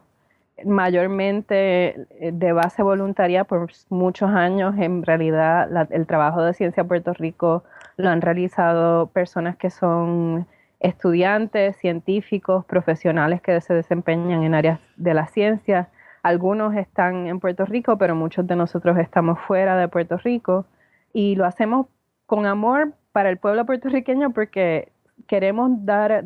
[0.64, 4.74] mayormente eh, de base voluntaria por muchos años.
[4.78, 7.64] En realidad, el trabajo de Ciencia Puerto Rico
[7.98, 10.46] lo han realizado personas que son
[10.80, 15.90] estudiantes, científicos, profesionales que se desempeñan en áreas de la ciencia.
[16.22, 20.64] Algunos están en Puerto Rico, pero muchos de nosotros estamos fuera de Puerto Rico
[21.12, 21.86] y lo hacemos
[22.24, 24.90] con amor para el pueblo puertorriqueño porque
[25.30, 26.24] queremos dar,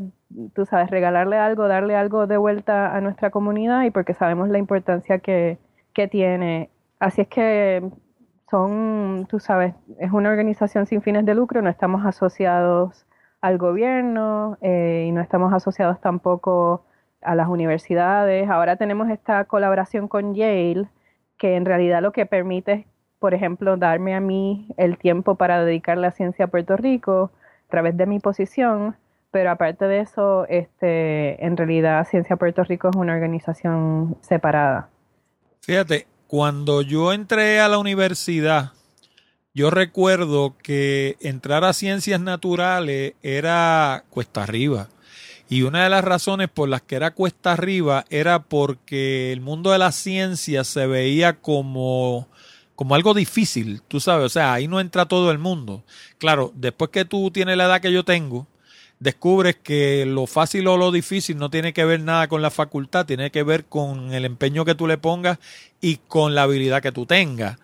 [0.55, 4.57] tú sabes, regalarle algo, darle algo de vuelta a nuestra comunidad y porque sabemos la
[4.57, 5.59] importancia que,
[6.11, 6.71] tiene.
[6.99, 7.83] Así es que
[8.51, 13.05] son, tú sabes, es una organización sin fines de lucro, no estamos asociados
[13.43, 16.87] al gobierno eh, y no estamos asociados tampoco
[17.21, 18.49] a las universidades.
[18.49, 20.88] Ahora tenemos esta colaboración con Yale,
[21.37, 22.87] que en realidad lo que permite es,
[23.19, 27.33] por ejemplo, darme a mí el tiempo para dedicarle a ciencia a Puerto Rico,
[27.75, 28.95] través de mi posición,
[29.33, 34.89] pero aparte de eso, este, en realidad Ciencia Puerto Rico es una organización separada.
[35.61, 38.71] Fíjate, cuando yo entré a la universidad,
[39.55, 44.89] yo recuerdo que entrar a ciencias naturales era cuesta arriba.
[45.49, 49.73] Y una de las razones por las que era cuesta arriba era porque el mundo
[49.73, 52.29] de las ciencias se veía como
[52.75, 55.85] como algo difícil, tú sabes, o sea, ahí no entra todo el mundo.
[56.19, 58.47] Claro, después que tú tienes la edad que yo tengo,
[58.99, 63.07] descubres que lo fácil o lo difícil no tiene que ver nada con la facultad,
[63.07, 65.39] tiene que ver con el empeño que tú le pongas
[65.81, 67.59] y con la habilidad que tú tengas.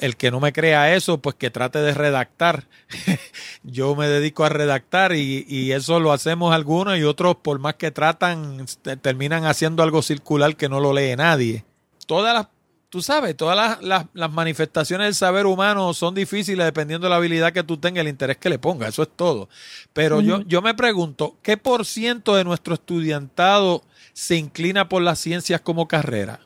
[0.00, 2.64] El que no me crea eso, pues que trate de redactar.
[3.62, 7.74] yo me dedico a redactar y, y, eso lo hacemos algunos y otros, por más
[7.74, 8.64] que tratan,
[9.02, 11.64] terminan haciendo algo circular que no lo lee nadie.
[12.06, 12.46] Todas las
[12.90, 17.52] tú sabes, todas las, las, manifestaciones del saber humano son difíciles dependiendo de la habilidad
[17.52, 19.48] que tú tengas, el interés que le pongas, eso es todo.
[19.92, 25.20] Pero yo, yo me pregunto, ¿qué por ciento de nuestro estudiantado se inclina por las
[25.20, 26.40] ciencias como carrera?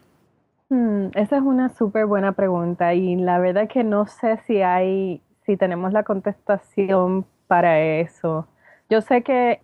[0.69, 4.61] Hmm, esa es una súper buena pregunta y la verdad es que no sé si
[4.61, 8.47] hay, si tenemos la contestación para eso.
[8.91, 9.61] Yo sé que,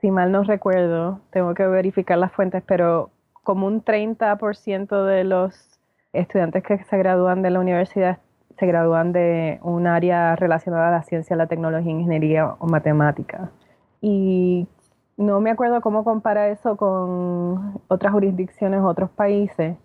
[0.00, 3.10] si mal no recuerdo, tengo que verificar las fuentes, pero
[3.44, 5.75] como un 30% de los
[6.16, 8.18] estudiantes que se gradúan de la universidad
[8.58, 13.50] se gradúan de un área relacionada a la ciencia, la tecnología, ingeniería o matemática.
[14.00, 14.66] Y
[15.16, 19.76] no me acuerdo cómo compara eso con otras jurisdicciones, otros países,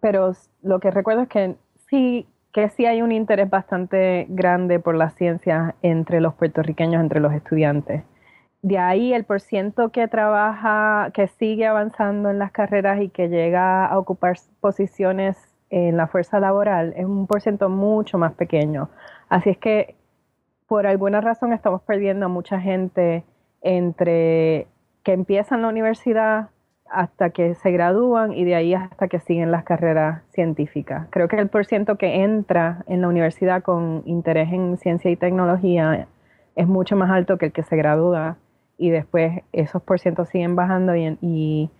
[0.00, 1.56] pero lo que recuerdo es que
[1.88, 7.20] sí, que sí hay un interés bastante grande por la ciencia entre los puertorriqueños, entre
[7.20, 8.04] los estudiantes.
[8.62, 13.86] De ahí el porciento que trabaja, que sigue avanzando en las carreras y que llega
[13.86, 18.90] a ocupar posiciones en la fuerza laboral es un porciento mucho más pequeño.
[19.28, 19.96] Así es que
[20.66, 23.24] por alguna razón estamos perdiendo a mucha gente
[23.62, 24.66] entre
[25.02, 26.50] que empiezan la universidad
[26.90, 31.06] hasta que se gradúan y de ahí hasta que siguen las carreras científicas.
[31.10, 36.08] Creo que el porciento que entra en la universidad con interés en ciencia y tecnología
[36.56, 38.36] es mucho más alto que el que se gradúa
[38.76, 41.70] y después esos porcientos siguen bajando y,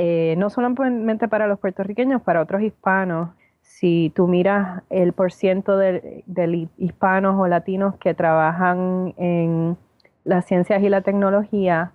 [0.00, 3.30] eh, no solamente para los puertorriqueños, para otros hispanos.
[3.62, 9.76] Si tú miras el porciento de, de hispanos o latinos que trabajan en
[10.22, 11.90] las ciencias y la tecnología,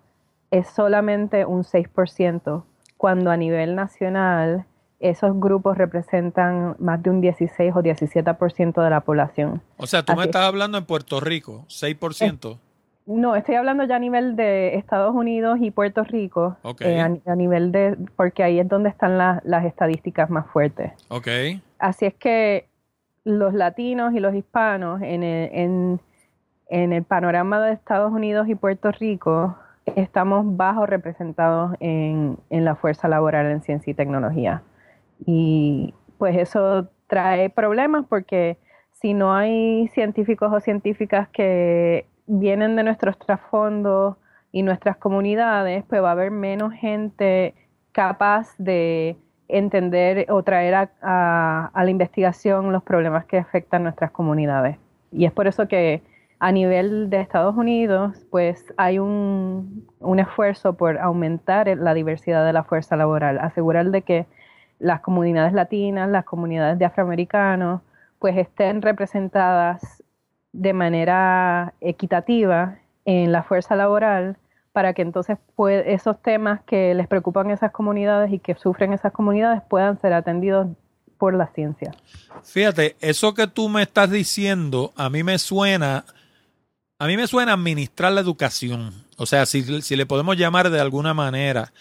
[0.51, 2.63] es solamente un 6%,
[2.97, 4.65] cuando a nivel nacional
[4.99, 9.61] esos grupos representan más de un 16 o 17% de la población.
[9.77, 12.59] O sea, tú me estás hablando en Puerto Rico, 6%.
[13.05, 17.71] No, estoy hablando ya a nivel de Estados Unidos y Puerto Rico, eh, a, nivel
[17.71, 20.93] de, porque ahí es donde están las estadísticas más fuertes.
[21.09, 21.27] Ok.
[21.79, 22.67] Así es que
[23.23, 25.99] los latinos y los hispanos en en,
[26.67, 29.55] en el panorama de Estados Unidos y Puerto Rico
[29.95, 34.63] estamos bajo representados en, la fuerza laboral en ciencia y tecnología.
[35.25, 38.57] Y pues eso trae problemas porque
[38.91, 44.17] si no hay científicos o científicas que vienen de nuestros trasfondos
[44.51, 47.53] y nuestras comunidades, pues va a haber menos gente
[47.91, 54.77] capaz de entender o traer a, a la investigación los problemas que afectan nuestras comunidades.
[55.12, 56.01] Y es por eso que
[56.43, 59.88] a nivel de Estados Unidos, pues hay un,
[60.19, 64.25] esfuerzo por aumentar la diversidad de la fuerza laboral, asegurar de que
[64.77, 67.79] las comunidades latinas, las comunidades de afroamericanos,
[68.19, 70.02] pues estén representadas
[70.53, 74.37] de manera equitativa en la fuerza laboral
[74.71, 75.37] para que entonces
[75.85, 80.13] esos temas que les preocupan a esas comunidades y que sufren esas comunidades puedan ser
[80.13, 80.67] atendidos
[81.17, 81.91] por la ciencia.
[82.43, 86.05] Fíjate, eso que tú me estás diciendo a mí me suena
[86.99, 91.13] a mí me suena administrar la educación, o sea, si, le podemos llamar de alguna
[91.13, 91.73] manera.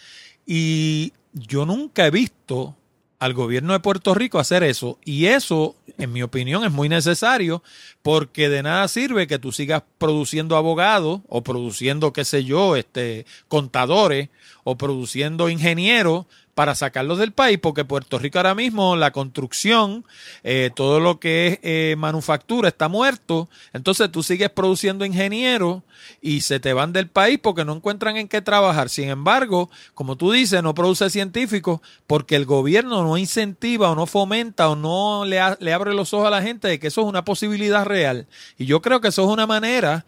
[0.45, 2.75] Y yo nunca he visto
[3.23, 4.99] al gobierno de Puerto Rico hacer eso.
[5.05, 7.63] Y eso, en mi opinión, es muy necesario
[8.03, 13.25] porque de nada sirve que tú sigas produciendo abogados o produciendo, qué sé yo, este,
[13.47, 14.29] contadores
[14.65, 20.05] o produciendo ingenieros para sacarlos del país, porque Puerto Rico ahora mismo la construcción,
[20.45, 25.83] eh, todo lo que es eh, manufactura está muerto, entonces tú sigues produciendo ingenieros
[26.21, 28.91] y se te van del país porque no encuentran en qué trabajar.
[28.91, 34.07] Sin embargo, como tú dices, no produce científicos porque el gobierno no incentiva o no
[34.07, 37.07] fomenta o no le, le abre los ojos a la gente de que eso es
[37.07, 38.27] una posibilidad real.
[38.59, 40.05] Y yo creo que eso es una manera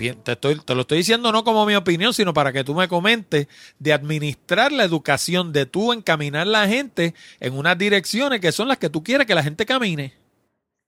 [0.00, 2.88] te, estoy, te lo estoy diciendo no como mi opinión, sino para que tú me
[2.88, 3.46] comentes,
[3.78, 8.78] de administrar la educación, de tú encaminar la gente en unas direcciones que son las
[8.78, 10.14] que tú quieres que la gente camine.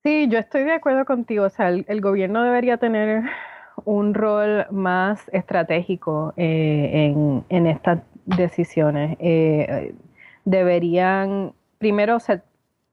[0.05, 1.45] Sí, yo estoy de acuerdo contigo.
[1.45, 3.23] O sea, el, gobierno debería tener
[3.85, 7.15] un rol más estratégico eh,
[7.49, 9.17] en, estas decisiones.
[9.21, 9.95] Eh,
[10.45, 12.19] deberían primero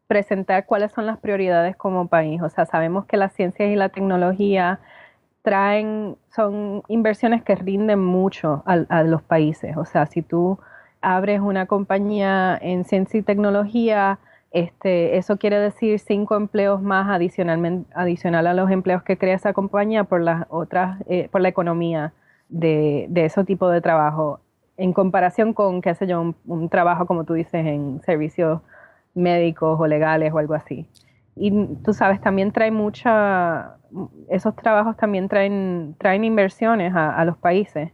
[0.07, 2.41] presentar cuáles son las prioridades como país.
[2.41, 4.79] O sea, sabemos que las ciencias y la tecnología
[5.41, 9.77] traen, son inversiones que rinden mucho a, los países.
[9.77, 10.59] O sea, si tú
[11.01, 14.19] abres una compañía en ciencia y tecnología,
[14.51, 19.53] este, eso quiere decir cinco empleos más adicionalmente, adicional a los empleos que crea esa
[19.53, 22.13] compañía por las otras, eh, por la economía
[22.49, 24.39] de, de ese tipo de trabajo,
[24.77, 28.61] en comparación con, qué sé yo, un, un trabajo como tú dices en servicios
[29.13, 30.87] médicos o legales o algo así.
[31.39, 31.51] Y
[31.85, 33.77] tú sabes, también trae mucha,
[34.29, 37.91] esos trabajos también traen, traen inversiones a, los países.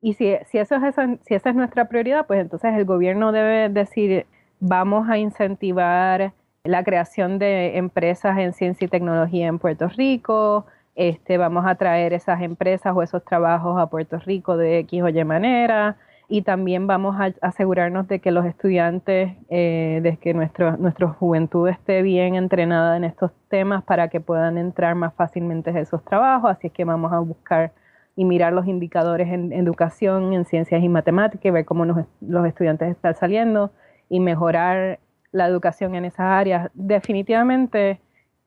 [0.00, 3.68] Y si, si, eso es si esa es nuestra prioridad, pues entonces el gobierno debe
[3.68, 4.26] decir,
[4.58, 6.32] vamos a incentivar
[6.64, 10.66] la creación de empresas en ciencia y tecnología en Puerto Rico,
[10.96, 15.08] este, vamos a traer esas empresas o esos trabajos a Puerto Rico de X o
[15.08, 15.96] Y manera,
[16.32, 21.68] y también vamos a asegurarnos de que los estudiantes, eh, de que nuestro, nuestra juventud
[21.68, 26.50] esté bien entrenada en estos temas para que puedan entrar más fácilmente a esos trabajos.
[26.50, 27.72] Así es que vamos a buscar
[28.16, 32.88] y mirar los indicadores en, educación, en ciencias y matemáticas y ver cómo los estudiantes
[32.88, 33.70] están saliendo
[34.08, 35.00] y mejorar
[35.32, 36.70] la educación en esas áreas.
[36.72, 38.00] Definitivamente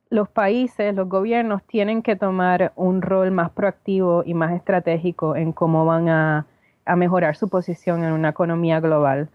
[0.09, 5.51] los países, los gobiernos tienen que tomar un rol más proactivo y más estratégico en
[5.51, 6.47] cómo van a
[6.86, 9.29] a mejorar su posición en una economía global.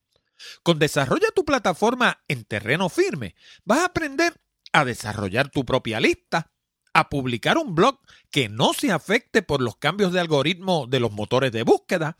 [0.64, 3.36] Con Desarrolla tu plataforma en terreno firme,
[3.66, 4.34] vas a aprender
[4.72, 6.54] a desarrollar tu propia lista,
[6.94, 11.12] a publicar un blog que no se afecte por los cambios de algoritmo de los
[11.12, 12.18] motores de búsqueda,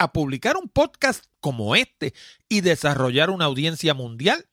[0.00, 2.14] a publicar un podcast como este
[2.48, 4.48] y desarrollar una audiencia mundial,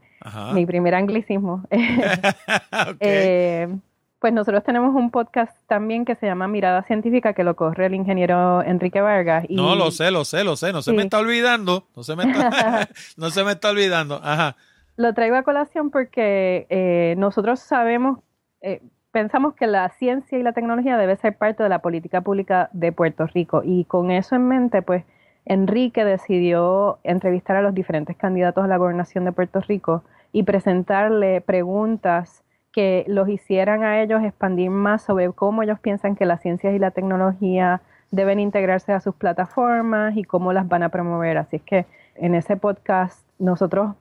[0.53, 1.63] mi primer anglicismo.
[2.99, 3.73] eh,
[4.19, 7.93] pues nosotros tenemos un podcast también que se llama Mirada Científica, que lo corre el
[7.93, 9.45] ingeniero Enrique Vargas.
[9.47, 9.55] Y...
[9.55, 12.29] No, lo sé, lo sé, lo sé, no se me está olvidando, no se me
[12.29, 14.19] está, no se me está olvidando.
[14.21, 14.57] Ajá.
[14.97, 18.19] Lo traigo a colación porque eh, nosotros sabemos,
[18.59, 18.81] eh,
[19.13, 22.91] pensamos que la ciencia y la tecnología debe ser parte de la política pública de
[22.91, 25.05] Puerto Rico y con eso en mente, pues
[25.45, 31.41] Enrique decidió entrevistar a los diferentes candidatos a la gobernación de Puerto Rico y presentarle
[31.41, 36.73] preguntas que los hicieran a ellos expandir más sobre cómo ellos piensan que las ciencias
[36.73, 41.37] y la tecnología deben integrarse a sus plataformas y cómo las van a promover.
[41.37, 41.85] Así es que
[42.15, 43.93] en ese podcast nosotros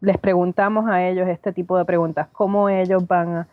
[0.00, 3.48] les preguntamos a ellos este tipo de preguntas, cómo ellos van a,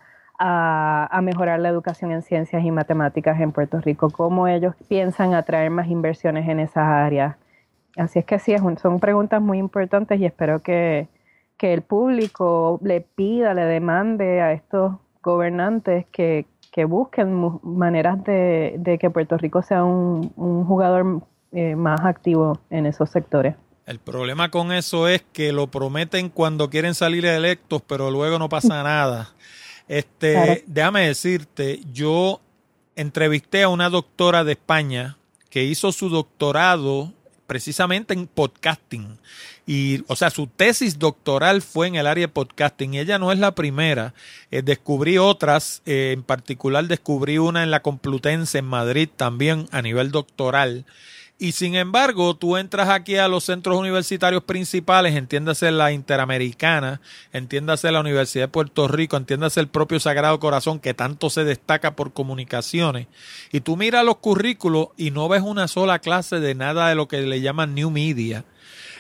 [1.22, 5.88] mejorar la educación en ciencias y matemáticas en Puerto Rico, cómo ellos piensan atraer más
[5.88, 7.36] inversiones en esas áreas.
[7.98, 11.08] Así es que sí, son preguntas muy importantes y espero que,
[11.58, 16.48] que el público le pida, le demande a estos gobernantes que,
[16.88, 20.34] busquen maneras de, que Puerto Rico sea un,
[20.66, 21.22] jugador
[21.52, 23.56] eh, más activo en esos sectores.
[23.86, 28.50] El problema con eso es que lo prometen cuando quieren salir electos, pero luego no
[28.50, 29.30] pasa nada.
[29.92, 32.40] Este, déjame decirte, yo
[32.96, 35.18] entrevisté a una doctora de España
[35.50, 37.12] que hizo su doctorado
[37.46, 39.18] precisamente en podcasting.
[39.68, 43.34] Y, o sea, su tesis doctoral fue en el área de podcasting y ella no
[43.34, 44.14] es la primera.
[44.50, 49.82] Eh, descubrí otras, eh, en particular descubrí una en la Complutense en Madrid también a
[49.82, 50.86] nivel doctoral.
[51.42, 57.02] Y sin embargo, tú entras aquí a los centros universitarios principales, entiéndase la Interamericana,
[57.34, 61.96] entiéndase la Universidad de Puerto Rico, entiéndase el propio Sagrado Corazón, que tanto se destaca
[61.96, 63.08] por comunicaciones,
[63.52, 67.08] y tú miras los currículos y no ves una sola clase de nada de lo
[67.08, 68.46] que le llaman New Media,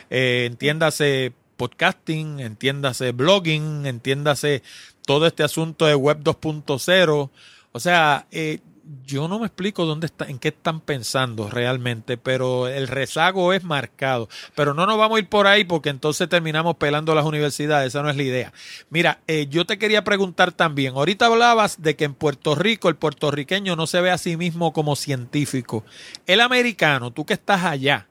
[0.09, 4.63] eh, entiéndase podcasting, entiéndase blogging, entiéndase
[5.05, 7.29] todo este asunto de web 2.0.
[7.71, 8.61] O sea, eh,
[9.05, 13.63] yo no me explico dónde está, en qué están pensando realmente, pero el rezago es
[13.63, 14.27] marcado.
[14.55, 18.03] Pero no nos vamos a ir por ahí porque entonces terminamos pelando las universidades, esa
[18.03, 18.53] no es la idea.
[18.89, 22.95] Mira, eh, yo te quería preguntar también, ahorita hablabas de que en Puerto Rico el
[22.95, 25.83] puertorriqueño no se ve a sí mismo como científico.
[26.25, 28.07] El americano, tú que estás allá,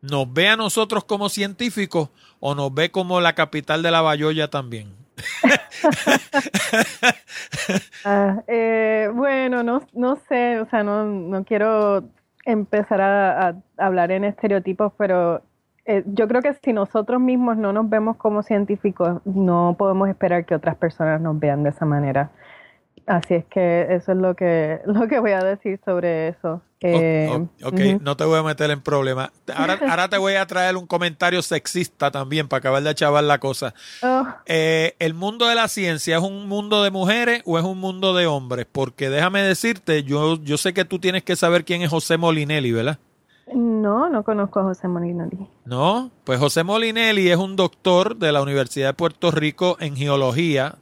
[0.00, 2.10] ¿nos ve a nosotros como científicos
[2.40, 5.05] o nos ve como la capital de la Bayoya también?
[8.04, 12.04] Ah, eh, bueno, no, no sé, o sea, no, no quiero
[12.44, 15.42] empezar a, hablar en estereotipos, pero
[15.84, 20.44] eh, yo creo que si nosotros mismos no nos vemos como científicos, no podemos esperar
[20.44, 22.30] que otras personas nos vean de esa manera.
[23.06, 26.60] Así es que eso es lo que, lo que voy a decir sobre eso.
[26.80, 27.30] Eh,
[27.64, 29.30] ok, no te voy a meter en problemas.
[29.54, 33.38] Ahora, ahora te voy a traer un comentario sexista también para acabar de chavar la
[33.38, 33.74] cosa.
[34.02, 34.26] Oh.
[34.44, 38.14] Eh, ¿El mundo de la ciencia es un mundo de mujeres o es un mundo
[38.14, 38.66] de hombres?
[38.70, 42.72] Porque déjame decirte, yo, yo sé que tú tienes que saber quién es José Molinelli,
[42.72, 42.98] ¿verdad?
[43.54, 45.46] No, no conozco a José Molinelli.
[45.64, 50.76] No, pues José Molinelli es un doctor de la Universidad de Puerto Rico en geología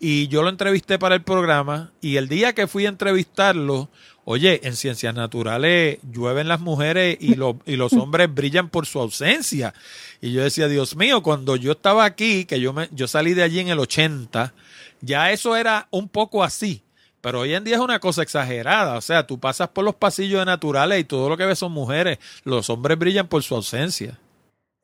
[0.00, 3.90] y yo lo entrevisté para el programa y el día que fui a entrevistarlo,
[4.24, 9.74] Oye, en ciencias naturales llueven las mujeres y, y los hombres brillan por su ausencia.
[10.20, 13.42] Y yo decía, Dios mío, cuando yo estaba aquí, que yo, me, yo salí de
[13.42, 14.54] allí en el 80,
[15.00, 16.82] ya eso era un poco así.
[17.20, 18.96] Pero hoy en día es una cosa exagerada.
[18.96, 21.72] O sea, tú pasas por los pasillos de naturales y todo lo que ves son
[21.72, 22.18] mujeres.
[22.44, 24.18] Los hombres brillan por su ausencia.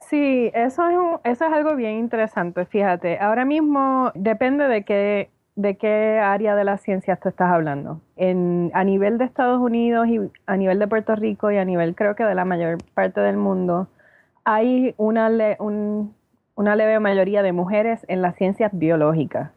[0.09, 2.65] Sí, eso es, eso es algo bien interesante.
[2.65, 8.01] Fíjate, ahora mismo depende de qué de qué área de la ciencia tú estás hablando.
[8.17, 11.95] En, a nivel de Estados Unidos y a nivel de Puerto Rico y a nivel
[11.95, 13.89] creo que de la mayor parte del mundo,
[14.45, 15.31] hay una,
[16.55, 19.51] una leve mayoría de mujeres en las ciencias biológicas,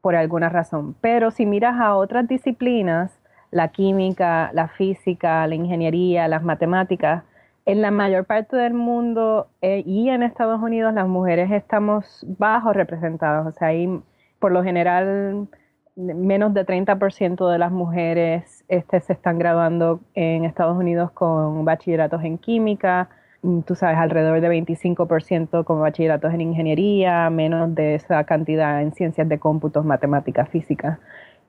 [0.00, 0.94] por alguna razón.
[1.00, 3.12] Pero si miras a otras disciplinas,
[3.50, 7.24] la química, la física, la ingeniería, las matemáticas,
[7.66, 12.72] en la mayor parte del mundo eh, y en Estados Unidos las mujeres estamos bajo
[12.72, 13.46] representadas.
[13.46, 14.00] O sea, hay
[14.38, 15.48] por lo general
[15.96, 22.24] menos de 30% de las mujeres este, se están graduando en Estados Unidos con bachilleratos
[22.24, 23.10] en química,
[23.42, 28.92] mm, tú sabes, alrededor de 25% con bachilleratos en ingeniería, menos de esa cantidad en
[28.92, 31.00] ciencias de cómputos, matemáticas, física.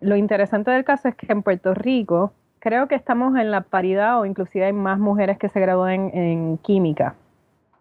[0.02, 4.22] Lo interesante del caso es que en Puerto Rico creo que estamos en la paridad
[4.22, 7.16] o inclusive hay más mujeres que se gradúan en química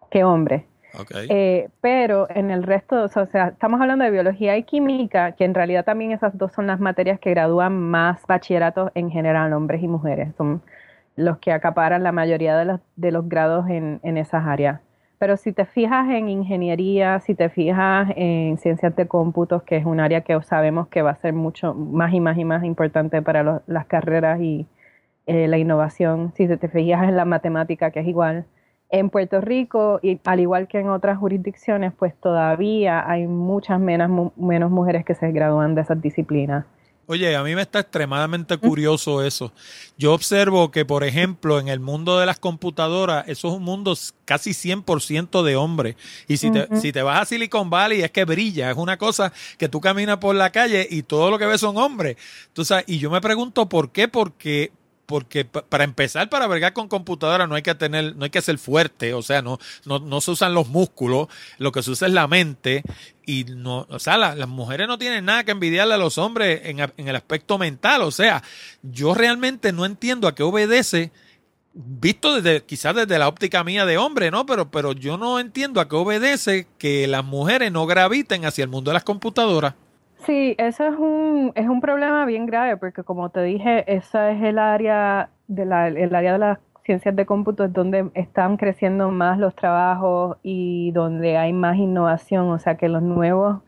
[0.09, 0.63] que hombres.
[1.29, 5.53] Eh, pero en el resto, o sea, estamos hablando de biología y química, que en
[5.53, 9.87] realidad también esas dos son las materias que gradúan más bachilleratos en general, hombres y
[9.87, 10.35] mujeres.
[10.35, 10.61] Son
[11.15, 14.81] los que acaparan la mayoría de los, de los grados en, en esas áreas.
[15.21, 19.85] Pero si te fijas en ingeniería, si te fijas en ciencias de cómputos, que es
[19.85, 23.21] un área que sabemos que va a ser mucho más y más y más importante
[23.21, 24.65] para las carreras y
[25.27, 28.45] eh, la innovación, si te fijas en la matemática, que es igual,
[28.89, 34.35] en Puerto Rico, y al igual que en otras jurisdicciones, pues todavía hay muchas menos,
[34.37, 36.65] menos mujeres que se gradúan de esas disciplinas.
[37.07, 39.51] Oye, a mí me está extremadamente curioso eso.
[39.97, 43.97] Yo observo que, por ejemplo, en el mundo de las computadoras, eso es un mundo
[44.23, 45.95] casi 100% de hombres.
[46.27, 48.71] Y si, te, si te vas a Silicon Valley, es que brilla.
[48.71, 51.77] Es una cosa que tú caminas por la calle y todo lo que ves son
[51.77, 52.15] hombres.
[52.53, 54.71] Tú y yo me pregunto por qué, porque
[55.11, 58.57] porque para empezar, para bregar con computadora no hay que tener, no hay que ser
[58.57, 62.27] fuerte, o sea, no, no, se usan los músculos, lo que se usa es la
[62.27, 62.81] mente,
[63.25, 66.79] y no, o sea, las mujeres no tienen nada que envidiarle a los hombres en,
[66.79, 68.41] en el aspecto mental, o sea,
[68.81, 71.11] yo realmente no entiendo a qué obedece
[71.73, 74.45] visto desde quizás desde la óptica mía de hombre, ¿no?
[74.45, 78.69] Pero, pero yo no entiendo a qué obedece que las mujeres no graviten hacia el
[78.69, 79.75] mundo de las computadoras.
[80.25, 84.41] Sí, eso es un, es un problema bien grave porque como te dije, esa es
[84.43, 89.09] el área de la, el área de las ciencias de cómputo es donde están creciendo
[89.09, 93.61] más los trabajos y donde hay más innovación, o sea que los nuevos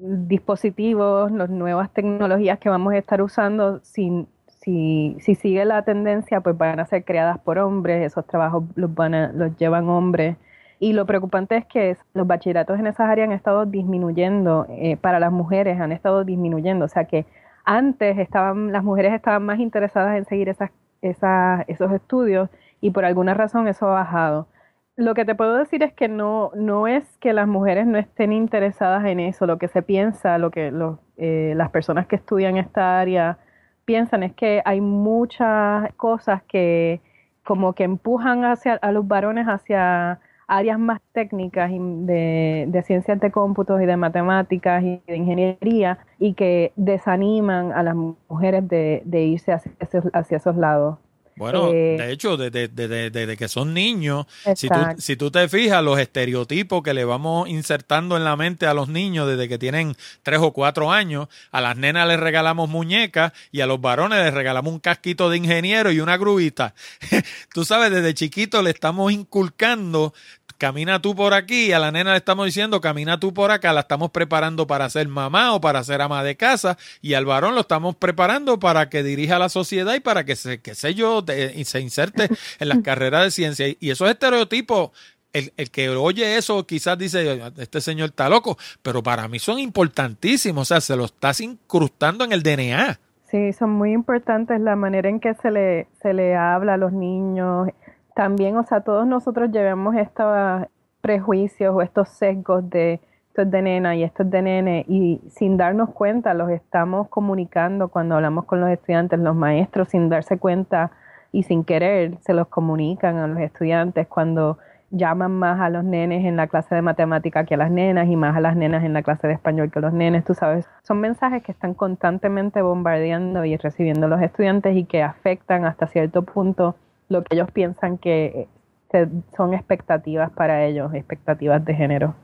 [0.00, 6.40] dispositivos, las nuevas tecnologías que vamos a estar usando, si, si, si sigue la tendencia,
[6.42, 10.36] pues van a ser creadas por hombres, esos trabajos los, van a, los llevan hombres
[10.78, 15.20] y lo preocupante es que los bachilleratos en esas áreas han estado disminuyendo, eh, para
[15.20, 17.26] las mujeres han estado disminuyendo, o sea que
[17.64, 20.70] antes estaban, las mujeres estaban más interesadas en seguir esas,
[21.00, 22.50] esos estudios
[22.80, 24.48] y por alguna razón eso ha bajado.
[24.96, 28.32] Lo que te puedo decir es que no, no es que las mujeres no estén
[28.32, 30.72] interesadas en eso, lo que se piensa, lo que
[31.16, 33.38] eh, las personas que estudian esta área
[33.84, 37.00] piensan es que hay muchas cosas que
[37.44, 43.30] como que empujan hacia, a los varones hacia áreas más técnicas de, de, ciencias de
[43.30, 49.52] cómputos y de matemáticas y de ingeniería y que desaniman a las mujeres de, irse
[49.52, 49.72] hacia,
[50.12, 50.98] hacia esos lados.
[51.36, 55.98] Bueno, eh, de hecho, desde, que son niños, si tú, si tú te fijas, los
[55.98, 60.40] estereotipos que le vamos insertando en la mente a los niños desde que tienen tres
[60.40, 64.72] o cuatro años, a las nenas les regalamos muñecas y a los varones les regalamos
[64.72, 66.74] un casquito de ingeniero y una grubita.
[67.52, 70.14] tú sabes, desde chiquito le estamos inculcando
[70.58, 73.80] camina tú por aquí, a la nena le estamos diciendo, camina tú por acá, la
[73.80, 77.62] estamos preparando para ser mamá o para ser ama de casa, y al varón lo
[77.62, 81.64] estamos preparando para que dirija la sociedad y para que se, que sé yo, y
[81.64, 83.66] se inserte en las carreras de ciencia.
[83.80, 84.90] Y esos estereotipos,
[85.32, 89.58] el, el, que oye eso quizás dice, este señor está loco, pero para mí son
[89.58, 92.98] importantísimos, o sea, se lo estás incrustando en el DNA.
[93.30, 96.92] Sí, son muy importantes la manera en que se le, se le habla a los
[96.92, 97.68] niños,
[98.14, 100.68] también, o sea, todos nosotros llevamos estos
[101.00, 105.20] prejuicios o estos sesgos de esto es de nena y esto es de nene y
[105.28, 110.38] sin darnos cuenta los estamos comunicando cuando hablamos con los estudiantes, los maestros sin darse
[110.38, 110.92] cuenta
[111.34, 114.56] y sin querer se los comunican a los estudiantes cuando
[114.92, 118.14] llaman más a los nenes en la clase de matemática que a las nenas y
[118.14, 120.64] más a las nenas en la clase de español que a los nenes, tú sabes,
[120.84, 126.22] son mensajes que están constantemente bombardeando y recibiendo los estudiantes y que afectan hasta cierto
[126.22, 126.76] punto
[127.08, 128.46] lo que ellos piensan que
[128.92, 132.14] eh, son expectativas para ellos, expectativas de género.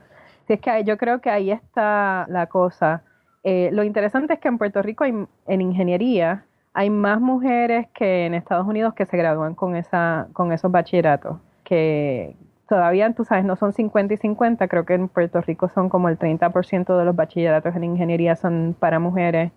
[0.47, 3.03] Si es que yo creo que ahí está la cosa.
[3.43, 5.27] Eh, lo interesante es que en Puerto Rico en
[5.61, 10.71] ingeniería hay más mujeres que en Estados Unidos que se gradúan con esa con esos
[10.71, 12.35] bachilleratos que
[12.67, 16.09] todavía tú sabes no son 50 y 50 creo que en Puerto Rico son como
[16.09, 19.51] el 30% de los bachilleratos en ingeniería son para mujeres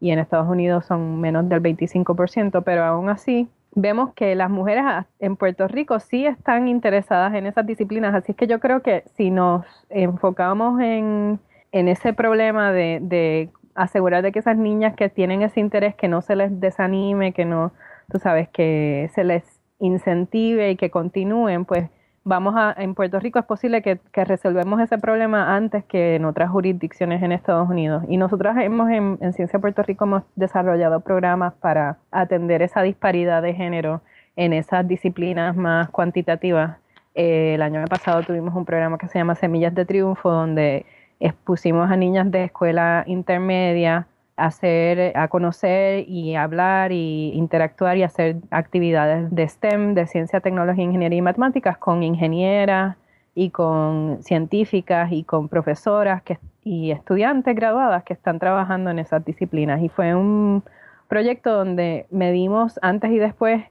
[0.00, 4.84] y en Estados Unidos son menos del 25% pero aún así vemos que las mujeres
[5.18, 9.30] en Puerto Rico sí están interesadas en esas disciplinas, así que yo creo que si
[9.30, 11.40] nos enfocamos en,
[11.72, 16.22] ese problema de, de asegurar de que esas niñas que tienen ese interés, que no
[16.22, 17.72] se les desanime, que no,
[18.10, 19.44] tú sabes, que se les
[19.78, 21.88] incentive y que continúen, pues
[22.24, 26.24] vamos a, en Puerto Rico es posible que, que, resolvemos ese problema antes que en
[26.24, 28.04] otras jurisdicciones en Estados Unidos.
[28.08, 33.54] Y nosotros hemos en, Ciencia Puerto Rico hemos desarrollado programas para atender esa disparidad de
[33.54, 34.02] género
[34.36, 36.76] en esas disciplinas más cuantitativas.
[37.14, 40.86] Eh, el año pasado tuvimos un programa que se llama Semillas de Triunfo, donde
[41.20, 44.06] expusimos a niñas de escuela intermedia
[44.40, 50.84] hacer, a conocer y hablar y interactuar y hacer actividades de STEM, de ciencia, tecnología,
[50.84, 52.96] ingeniería y matemáticas con ingenieras
[53.34, 56.22] y con científicas y con profesoras
[56.64, 59.82] y estudiantes graduadas que están trabajando en esas disciplinas.
[59.82, 60.64] Y fue un
[61.08, 63.62] proyecto donde medimos antes y después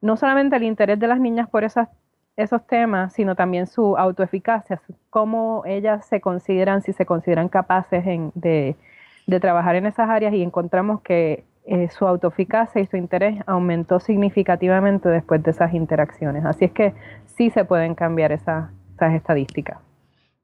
[0.00, 1.88] no solamente el interés de las niñas por esas,
[2.36, 4.80] esos temas, sino también su autoeficacia,
[5.10, 8.04] cómo ellas se consideran, si se consideran capaces
[8.34, 8.76] de
[9.26, 14.00] de trabajar en esas áreas y encontramos que eh, su autoeficacia y su interés aumentó
[14.00, 16.44] significativamente después de esas interacciones.
[16.44, 16.94] Así es que
[17.36, 18.70] sí se pueden cambiar esas
[19.00, 19.78] estadísticas.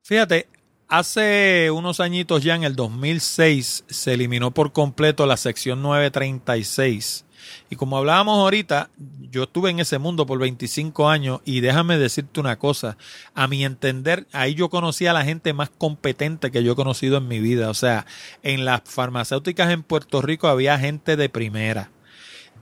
[0.02, 0.46] Fíjate,
[0.88, 7.26] hace unos añitos ya en el 2006 se eliminó por completo la sección 936
[7.68, 8.90] y como hablábamos ahorita,
[9.30, 12.96] yo estuve en ese mundo por 25 años y déjame decirte una cosa,
[13.34, 17.18] a mi entender, ahí yo conocí a la gente más competente que yo he conocido
[17.18, 17.70] en mi vida.
[17.70, 18.06] O sea,
[18.42, 21.90] en las farmacéuticas en Puerto Rico había gente de primera.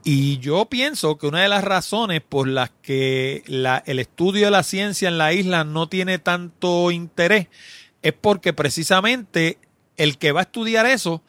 [0.05, 4.63] Y yo pienso que una de las razones por las que el estudio de la
[4.63, 7.49] ciencia en la isla no tiene tanto interés
[8.03, 9.59] es porque precisamente
[9.97, 11.23] el que va a estudiar eso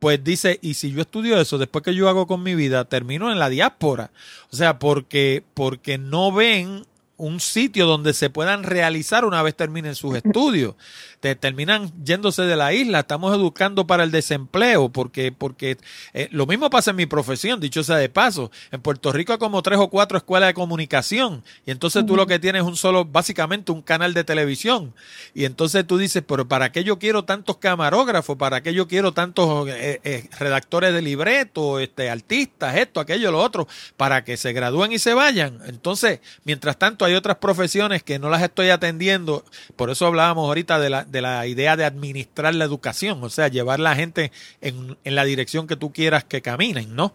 [0.00, 3.30] pues dice, y si yo estudio eso, después que yo hago con mi vida, termino
[3.30, 4.10] en la diáspora.
[4.50, 6.84] O sea, porque, porque no ven
[7.20, 10.74] un sitio donde se puedan realizar una vez terminen sus estudios.
[11.20, 15.76] Te terminan yéndose de la isla, estamos educando para el desempleo, porque, porque
[16.14, 18.50] eh, lo mismo pasa en mi profesión, dicho sea de paso.
[18.72, 22.26] En Puerto Rico hay como tres o cuatro escuelas de comunicación, y entonces tú lo
[22.26, 24.94] que tienes es un solo, básicamente un canal de televisión.
[25.34, 28.38] Y entonces tú dices, pero ¿para qué yo quiero tantos camarógrafos?
[28.38, 33.40] ¿Para qué yo quiero tantos eh, eh, redactores de libreto, este, artistas, esto, aquello, lo
[33.40, 33.68] otro?
[33.98, 35.58] Para que se gradúen y se vayan.
[35.66, 39.44] Entonces, mientras tanto hay otras profesiones que no las estoy atendiendo,
[39.76, 43.48] por eso hablábamos ahorita de la, de la idea de administrar la educación, o sea,
[43.48, 47.14] llevar la gente en, en la dirección que tú quieras que caminen, ¿no?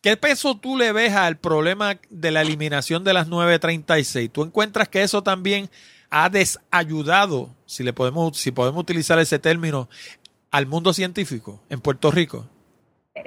[0.00, 4.30] ¿Qué peso tú le ves al problema de la eliminación de las 936?
[4.30, 5.70] ¿Tú encuentras que eso también
[6.10, 9.88] ha desayudado, si le podemos, si podemos utilizar ese término,
[10.50, 12.46] al mundo científico en Puerto Rico?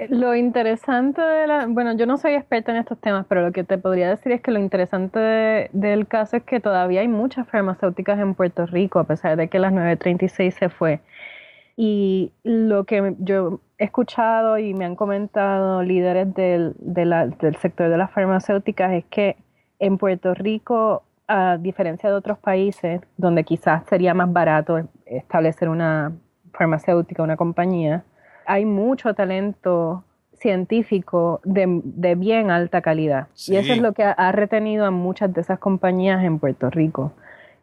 [0.10, 3.64] Lo interesante de la, bueno, yo no soy experta en estos temas, pero lo que
[3.64, 8.20] te podría decir es que lo interesante del caso es que todavía hay muchas farmacéuticas
[8.20, 11.00] en Puerto Rico, a pesar de que las 936 se fue.
[11.78, 17.98] Y lo que yo he escuchado y me han comentado líderes del, del sector de
[17.98, 19.38] las farmacéuticas es que
[19.80, 26.12] en Puerto Rico, a diferencia de otros países, donde quizás sería más barato establecer una
[26.52, 28.04] farmacéutica, una compañía,
[28.48, 33.28] hay mucho talento científico de, bien alta calidad.
[33.48, 37.12] Y eso es lo que ha, retenido a muchas de esas compañías en Puerto Rico.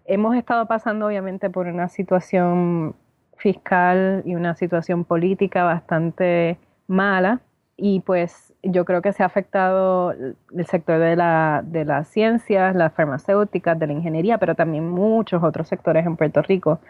[0.05, 2.95] Hemos estado pasando obviamente por una situación
[3.37, 7.41] fiscal y una situación política bastante mala
[7.77, 12.77] y pues yo creo que se ha afectado el sector de, la, de las ciencias,
[12.77, 16.81] las farmacéuticas, de la ingeniería, pero también muchos otros sectores en Puerto Rico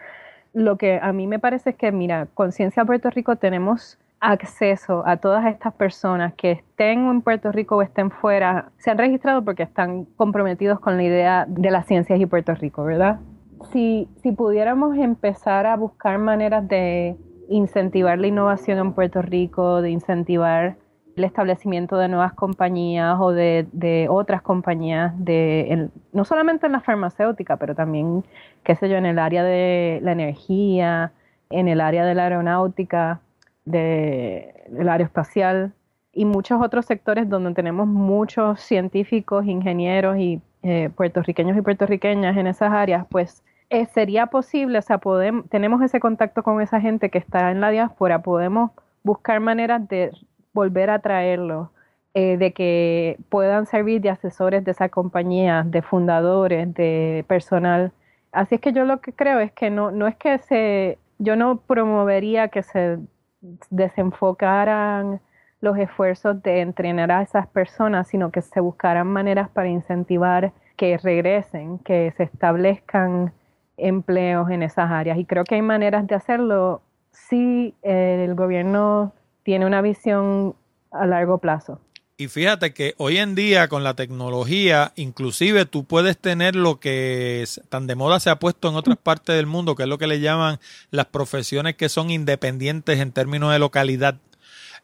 [0.55, 5.17] lo que a mí me parece es que, mira, Conciencia Puerto Rico tenemos acceso a
[5.17, 9.63] todas estas personas que estén en Puerto Rico o estén fuera, se han registrado porque
[9.63, 13.19] están comprometidos con la idea de las ciencias y Puerto Rico, ¿verdad?
[13.73, 17.17] Si, si pudiéramos empezar a buscar maneras de
[17.49, 20.77] incentivar la innovación en Puerto Rico, de incentivar
[21.15, 27.57] el establecimiento de nuevas compañías o de, otras compañías, de, no solamente en la farmacéutica,
[27.57, 28.23] pero también,
[28.63, 31.13] qué sé yo, en el área de la energía,
[31.49, 33.21] en el área de la aeronáutica,
[33.63, 35.73] del de, aeroespacial
[36.13, 42.47] y muchos otros sectores donde tenemos muchos científicos, ingenieros y eh, puertorriqueños y puertorriqueñas en
[42.47, 47.09] esas áreas, pues eh, sería posible, o sea, podemos, tenemos ese contacto con esa gente
[47.09, 48.71] que está en la diáspora, podemos
[49.03, 50.11] buscar maneras de
[50.55, 51.69] volver a traerlos,
[52.15, 57.91] eh, de que puedan servir de asesores de esa compañía, de fundadores, de personal.
[58.31, 61.35] Así es que yo lo que creo es que no, no es que se, yo
[61.35, 62.99] no promovería que se
[63.69, 65.19] desenfocaran
[65.59, 70.97] los esfuerzos de entrenar a esas personas, sino que se buscaran maneras para incentivar que
[70.97, 73.33] regresen, que se establezcan
[73.77, 75.17] empleos en esas áreas.
[75.17, 76.81] Y creo que hay maneras de hacerlo
[77.11, 79.13] si el gobierno
[79.45, 80.55] tiene una visión
[80.91, 81.79] a largo plazo.
[82.17, 87.45] Y fíjate que hoy en día con la tecnología, inclusive tú puedes tener lo que
[87.69, 90.07] tan de moda se ha puesto en otras partes del mundo, que es lo que
[90.07, 94.17] le llaman las profesiones que son independientes en términos de localidad.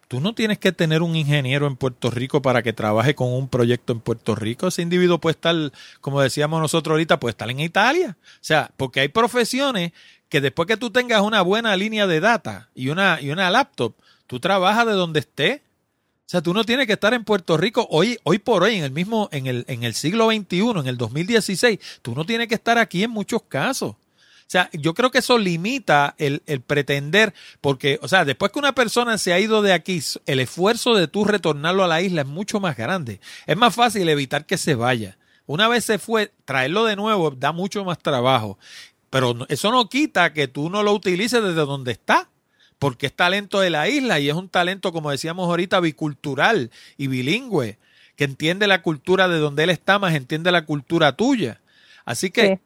[0.08, 3.48] Tú no tienes que tener un ingeniero en Puerto Rico para que trabaje con un
[3.48, 4.68] proyecto en Puerto Rico.
[4.68, 5.56] Ese individuo puede estar,
[6.02, 8.18] como decíamos nosotros ahorita, puede estar en Italia.
[8.20, 9.94] O sea, porque hay profesiones
[10.28, 13.94] que después que tú tengas una buena línea de data y una, y una laptop,
[14.32, 15.62] Tú trabajas de donde esté.
[16.22, 18.86] O sea, tú no tienes que estar en Puerto Rico hoy, hoy por hoy, en
[18.86, 21.78] el mismo, en el, en el siglo XXI, en el 2016.
[22.02, 23.90] Tú no tienes que estar aquí en muchos casos.
[23.92, 23.98] O
[24.48, 28.74] sea, yo creo que eso limita el, el, pretender, porque, o sea, después que una
[28.74, 32.28] persona se ha ido de aquí, el esfuerzo de tú retornarlo a la isla es
[32.28, 33.20] mucho más grande.
[33.48, 35.18] Es más fácil evitar que se vaya.
[35.46, 38.58] Una vez se fue, traerlo de nuevo da mucho más trabajo.
[39.10, 42.31] Pero eso no quita que tú no lo utilices desde donde está
[42.82, 47.06] porque es talento de la isla y es un talento, como decíamos ahorita, bicultural y
[47.06, 47.78] bilingüe,
[48.16, 51.62] que entiende la cultura de donde él está, más entiende la cultura tuya.
[52.06, 52.60] Así que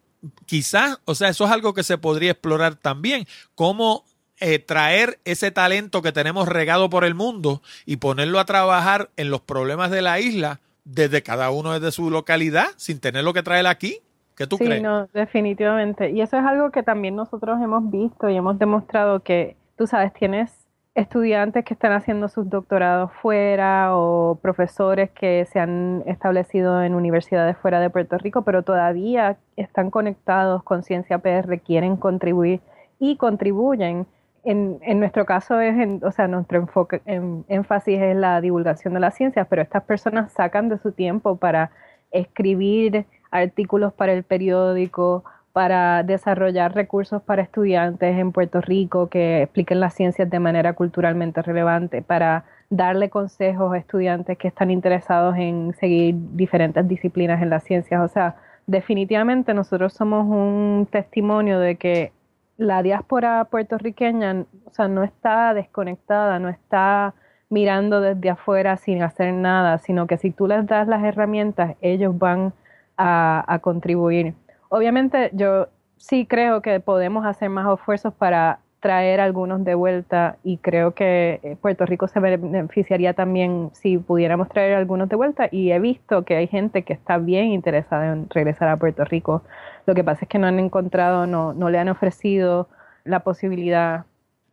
[0.45, 4.05] quizás, o sea, eso es algo que se podría explorar también, cómo
[4.39, 9.29] eh, traer ese talento que tenemos regado por el mundo y ponerlo a trabajar en
[9.29, 13.67] los problemas de la isla desde cada uno desde su localidad, sin tenerlo que traer
[13.67, 13.99] aquí.
[14.37, 14.81] ¿Qué tú crees?
[14.81, 16.11] No, definitivamente.
[16.11, 20.13] Y eso es algo que también nosotros hemos visto y hemos demostrado que tú sabes,
[20.13, 20.65] tienes
[20.95, 27.57] estudiantes que están haciendo sus doctorados fuera o profesores que se han establecido en universidades
[27.57, 32.61] fuera de Puerto Rico, pero todavía están conectados con Ciencia PR, quieren contribuir
[32.97, 34.07] y contribuyen.
[34.45, 39.01] En, en nuestro caso es, o sea, nuestro enfoque, en, énfasis es la divulgación de
[39.01, 41.71] las ciencias, pero estas personas sacan de su tiempo para
[42.11, 45.25] escribir artículos para el periódico,
[45.55, 51.41] para desarrollar recursos para estudiantes en Puerto Rico que expliquen las ciencias de manera culturalmente
[51.41, 57.63] relevante, para darle consejos a estudiantes que están interesados en seguir diferentes disciplinas en las
[57.63, 58.01] ciencias.
[58.01, 58.35] O sea,
[58.67, 62.11] definitivamente nosotros somos un testimonio de que
[62.57, 67.13] la diáspora puertorriqueña o sea, no está desconectada, no está
[67.49, 72.19] mirando desde afuera sin hacer nada, sino que si tú les das las herramientas, ellos
[72.19, 72.51] van
[72.97, 74.33] a, a contribuir
[74.69, 80.57] obviamente yo sí creo que podemos hacer más esfuerzos para traer algunos de vuelta y
[80.57, 85.71] creo que eh, Puerto Rico se beneficiaría también si pudiéramos traer algunos de vuelta y
[85.71, 89.41] he visto que hay gente que está bien interesada en regresar a Puerto Rico.
[89.87, 92.67] Lo que pasa es que no han encontrado, no, no le han ofrecido
[93.03, 94.05] la posibilidad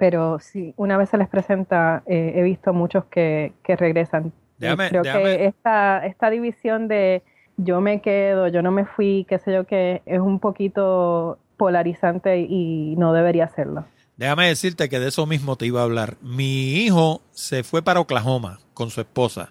[0.03, 4.33] pero sí, una vez se les presenta, eh, he visto muchos que, que regresan.
[4.59, 7.23] Creo que esta, esta división de
[7.57, 12.41] yo me quedo, yo no me fui, qué sé yo, que es un poquito polarizante
[12.41, 13.85] y no debería serlo.
[14.17, 16.17] Déjame decirte que de eso mismo te iba a hablar.
[16.21, 19.51] Mi hijo se fue para Oklahoma con su esposa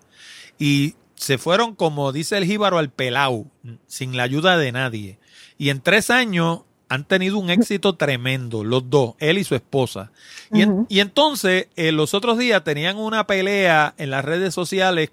[0.60, 3.48] y se fueron, como dice el jíbaro, al pelau,
[3.88, 5.20] sin la ayuda de nadie.
[5.58, 10.12] Y en tres años han tenido un éxito tremendo, los dos, él y su esposa.
[10.52, 15.12] Y, entonces, eh, los otros días tenían una pelea en las redes sociales,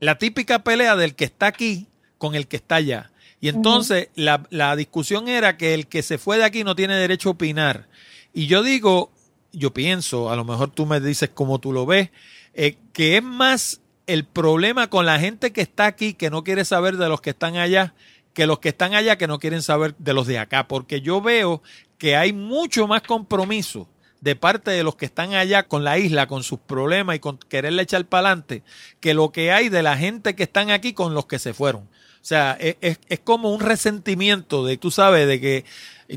[0.00, 1.86] la típica pelea del que está aquí
[2.18, 3.10] con el que está allá.
[3.40, 6.96] Y entonces la, la, discusión era que el que se fue de aquí no tiene
[6.96, 7.86] derecho a opinar.
[8.34, 9.10] Y yo digo,
[9.52, 12.10] yo pienso, a lo mejor tú me dices cómo tú lo ves,
[12.54, 16.64] eh, que es más el problema con la gente que está aquí que no quiere
[16.64, 17.94] saber de los que están allá
[18.38, 21.20] que los que están allá que no quieren saber de los de acá, porque yo
[21.20, 21.60] veo
[21.98, 23.88] que hay mucho más compromiso
[24.20, 27.36] de parte de los que están allá con la isla, con sus problemas y con
[27.36, 28.62] quererle echar para adelante,
[29.00, 31.88] que lo que hay de la gente que están aquí con los que se fueron.
[32.28, 32.76] O sea, es,
[33.08, 35.64] es como un resentimiento de, tú sabes, de que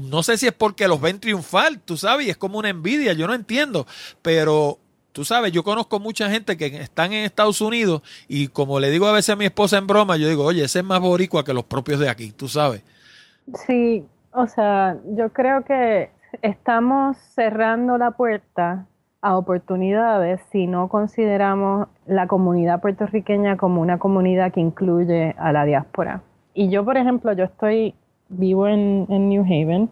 [0.02, 3.14] no sé si es porque los ven triunfar, tú sabes, y es como una envidia,
[3.14, 3.88] yo no entiendo,
[4.22, 4.78] pero
[5.14, 9.08] tú sabes, yo conozco mucha gente que están en Estados Unidos y como le digo
[9.08, 11.54] a veces a mi esposa en broma, yo digo, oye, ese es más boricua que
[11.54, 12.84] los propios de aquí, tú sabes.
[13.66, 14.04] Sí,
[14.34, 16.10] o sea, yo creo que
[16.42, 18.86] estamos cerrando la puerta
[19.22, 25.64] a oportunidades si no consideramos la comunidad puertorriqueña como una comunidad que incluye a la
[25.66, 26.22] diáspora.
[26.54, 27.94] Y yo, por ejemplo, yo estoy
[28.30, 29.90] vivo en, New Haven,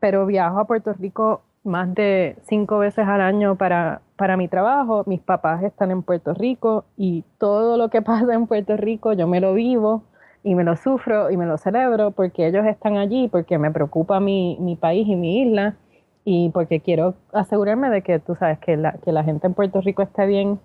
[0.00, 5.04] pero viajo a Puerto Rico más de cinco veces al año para, para mi trabajo.
[5.06, 9.28] Mis papás están en Puerto Rico y todo lo que pasa en Puerto Rico yo
[9.28, 10.02] me lo vivo
[10.42, 14.18] y me lo sufro y me lo celebro porque ellos están allí, porque me preocupa
[14.18, 15.76] mi, mi país y mi isla
[16.24, 19.80] y porque quiero asegurarme de que tú sabes que la, que la gente en Puerto
[19.80, 20.60] Rico esté bien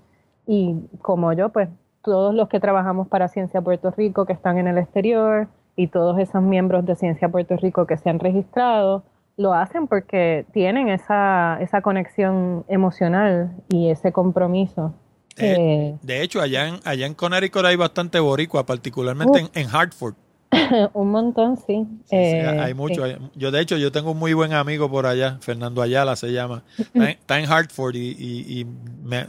[0.46, 1.70] y como yo, pues
[2.04, 5.48] todos los que trabajamos para Ciencia Puerto Rico que están en el exterior,
[5.78, 9.04] y todos esos miembros de Ciencia Puerto Rico que se han registrado
[9.38, 14.96] lo hacen porque tienen esa, esa conexión emocional y ese compromiso.
[15.36, 20.16] De, eh, hecho, allá en, allá en Connecticut hay bastante boricua, particularmente en, Hartford.
[20.94, 21.86] un montón, sí.
[22.12, 23.04] Eh, hay mucho.
[23.36, 26.64] Yo, de hecho, yo tengo un muy buen amigo por allá, Fernando Ayala se llama.
[26.94, 28.68] Está en, Hartford y, y,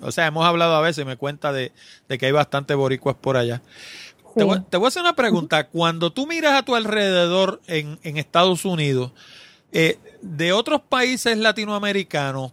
[0.02, 1.72] o sea, hemos hablado a veces y me cuenta de,
[2.08, 3.62] de que hay bastante boricuas por allá.
[4.38, 5.68] Te, voy, a hacer una pregunta.
[5.68, 9.12] Cuando tú miras a tu alrededor en, Estados Unidos,
[9.72, 12.52] eh, de otros países latinoamericanos,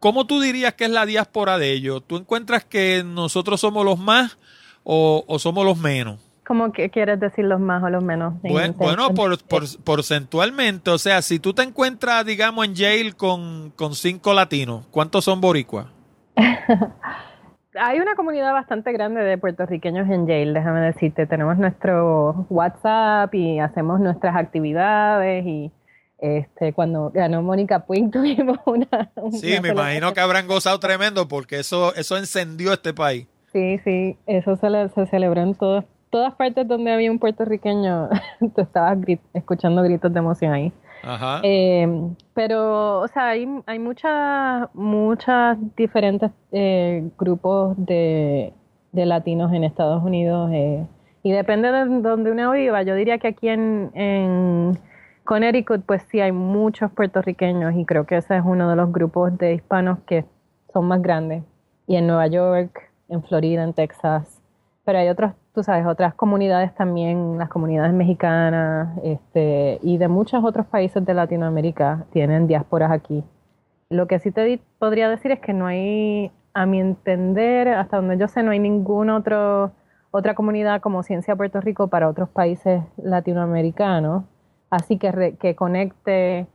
[0.00, 2.02] ¿cómo tú dirías que es la diáspora de ellos?
[2.06, 4.38] ¿Tú encuentras que nosotros somos los más
[4.84, 6.20] o, somos los menos?
[6.46, 8.34] ¿Cómo que quieres decir los más o los menos?
[8.42, 9.38] Bueno, por,
[9.82, 15.24] porcentualmente, o sea, si tú te encuentras, digamos, en Yale con, con cinco latinos, ¿cuántos
[15.24, 15.86] son boricuas?
[17.78, 21.26] hay una comunidad bastante grande de puertorriqueños en Yale, déjame decirte.
[21.26, 25.72] Tenemos nuestro WhatsApp y hacemos nuestras actividades y
[26.18, 29.10] este cuando ganó Mónica Puig tuvimos una...
[29.32, 33.26] sí, me imagino que habrán gozado tremendo porque eso eso encendió este país.
[33.52, 38.08] Sí, sí, eso se, se celebró en todas todas partes donde había un puertorriqueño.
[38.54, 38.98] Tú estabas
[39.34, 40.72] escuchando gritos de emoción ahí.
[41.02, 41.40] Ajá.
[41.42, 41.86] Eh,
[42.34, 48.52] pero, o sea, hay, hay muchas, muchas diferentes eh, grupos de,
[48.92, 50.84] de, latinos en Estados Unidos eh,
[51.22, 52.82] y depende de donde uno viva.
[52.82, 54.78] Yo diría que aquí en, en
[55.24, 59.36] Connecticut, pues sí hay muchos puertorriqueños y creo que ese es uno de los grupos
[59.38, 60.24] de hispanos que
[60.72, 61.44] son más grandes.
[61.86, 64.40] Y en Nueva York, en Florida, en Texas.
[64.84, 70.44] Pero hay otros tú sabes, otras comunidades también, las comunidades mexicanas este, y de muchos
[70.44, 73.24] otros países de Latinoamérica tienen diásporas aquí.
[73.88, 78.18] Lo que sí te podría decir es que no hay, a mi entender, hasta donde
[78.18, 84.24] yo sé, no hay ninguna otra comunidad como Ciencia Puerto Rico para otros países latinoamericanos,
[84.68, 86.48] así que, que conecte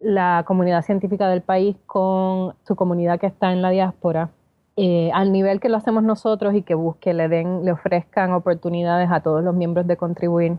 [0.00, 4.28] la comunidad científica del país con su comunidad que está en la diáspora
[4.76, 9.08] eh, al nivel que lo hacemos nosotros y que busque, le den, le ofrezcan oportunidades
[9.10, 10.56] a todos los miembros de contribuir.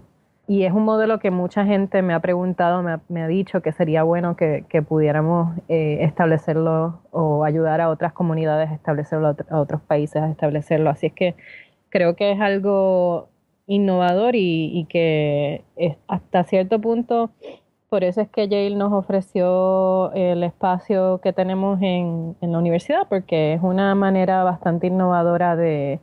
[0.47, 4.03] Y es un modelo que mucha gente me ha preguntado, me ha, dicho que sería
[4.03, 10.21] bueno que, pudiéramos eh, establecerlo o ayudar a otras comunidades a establecerlo, a otros países
[10.21, 10.91] a establecerlo.
[10.91, 11.35] Así es que
[11.89, 13.29] creo que es algo
[13.65, 15.63] innovador y, y que
[16.07, 17.31] hasta cierto punto
[17.95, 23.53] por eso es que Yale nos ofreció el espacio que tenemos en, la universidad, porque
[23.53, 26.01] es una manera bastante innovadora de,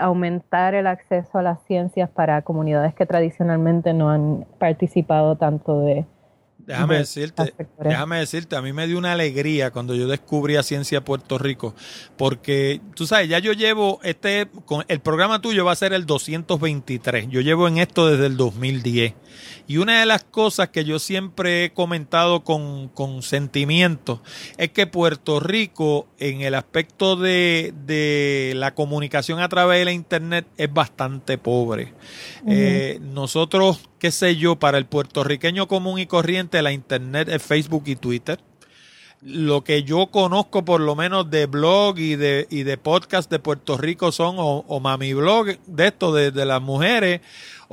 [0.00, 6.06] aumentar el acceso a las ciencias para comunidades que tradicionalmente no han participado tanto de,
[6.66, 11.04] Déjame decirte, déjame decirte, a mí me dio una alegría cuando yo descubrí a Ciencia
[11.04, 11.74] Puerto Rico,
[12.16, 14.48] porque tú sabes, ya yo llevo este,
[14.86, 19.14] el programa tuyo va a ser el 223, yo llevo en esto desde el 2010,
[19.66, 24.22] y una de las cosas que yo siempre he comentado con, con sentimiento
[24.56, 29.92] es que Puerto Rico, en el aspecto de, de la comunicación a través de la
[29.92, 31.94] Internet, es bastante pobre.
[32.46, 37.84] Eh, nosotros, qué sé yo, para el puertorriqueño común y corriente, la Internet es Facebook
[37.86, 38.38] y Twitter.
[39.22, 43.38] Lo que yo conozco por lo menos de blog y de, y de podcast de
[43.38, 47.20] Puerto Rico son o, mami blog de esto de, de las mujeres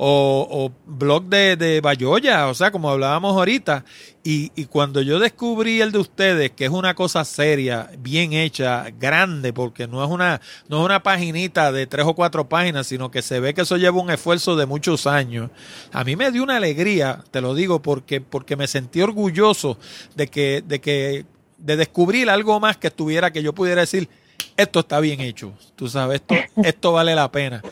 [0.02, 3.84] o, blog de, de Bayoya, o sea, como hablábamos ahorita.
[4.24, 8.86] Y, y, cuando yo descubrí el de ustedes, que es una cosa seria, bien hecha,
[8.98, 13.10] grande, porque no es una, no es una paginita de tres o cuatro páginas, sino
[13.10, 15.50] que se ve que eso lleva un esfuerzo de muchos años.
[15.92, 19.78] A mí me dio una alegría, te lo digo, porque, porque me sentí orgulloso
[20.16, 21.26] de que, de que,
[21.58, 24.08] de descubrir algo más que estuviera, que yo pudiera decir,
[24.56, 26.34] esto está bien hecho, tú sabes, esto,
[26.64, 27.62] esto vale la pena.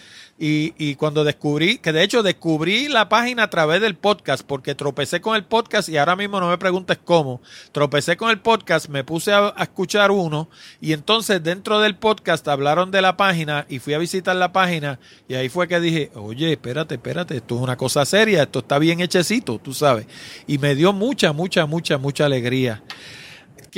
[0.41, 4.77] Y, y, cuando descubrí, que de hecho descubrí la página a través del podcast, porque
[4.77, 7.41] tropecé con el podcast y ahora mismo no me preguntes cómo,
[7.73, 10.49] tropecé con el podcast, me puse a, escuchar uno
[10.81, 15.01] y entonces dentro del podcast hablaron de la página y fui a visitar la página
[15.27, 18.79] y ahí fue que dije, oye, espérate, espérate, esto es una cosa seria, esto está
[18.79, 20.07] bien hechecito, tú sabes.
[20.47, 22.81] Y me dio mucha, mucha, mucha, mucha alegría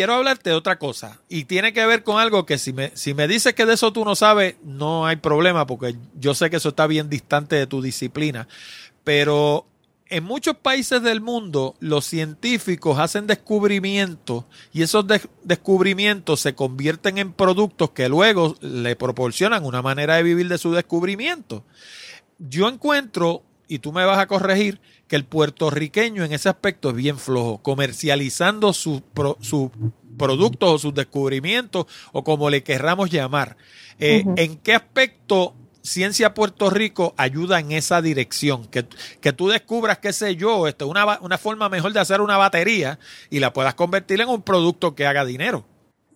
[0.00, 3.12] quiero hablarte de otra cosa y tiene que ver con algo que si me, si
[3.12, 6.56] me dices que de eso tú no sabes, no hay problema porque yo sé que
[6.56, 8.48] eso está bien distante de tu disciplina,
[9.04, 9.66] pero
[10.06, 15.04] en muchos países del mundo los científicos hacen descubrimientos y esos
[15.42, 20.72] descubrimientos se convierten en productos que luego le proporcionan una manera de vivir de su
[20.72, 21.62] descubrimiento.
[22.38, 26.96] Yo encuentro, y tú me vas a corregir, que el puertorriqueño en ese aspecto es
[26.96, 29.00] bien flojo, comercializando sus
[30.18, 33.56] productos o sus descubrimientos o como le querramos llamar.
[34.00, 38.66] Eh, ¿En qué aspecto Ciencia Puerto Rico ayuda en esa dirección?
[38.66, 38.86] Que,
[39.20, 42.98] que tú descubras, qué sé yo, este, una, una forma mejor de hacer una batería
[43.30, 45.64] y la puedas convertir en un producto que haga dinero.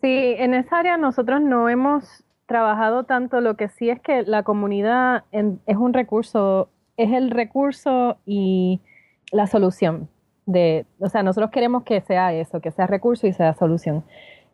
[0.02, 2.04] Sí, en esa área nosotros no hemos
[2.46, 8.18] trabajado tanto, lo que sí es que la comunidad es un recurso es el recurso
[8.26, 8.80] y
[9.32, 10.08] la solución.
[10.46, 14.04] De, o sea, nosotros queremos que sea eso, que sea recurso y sea solución.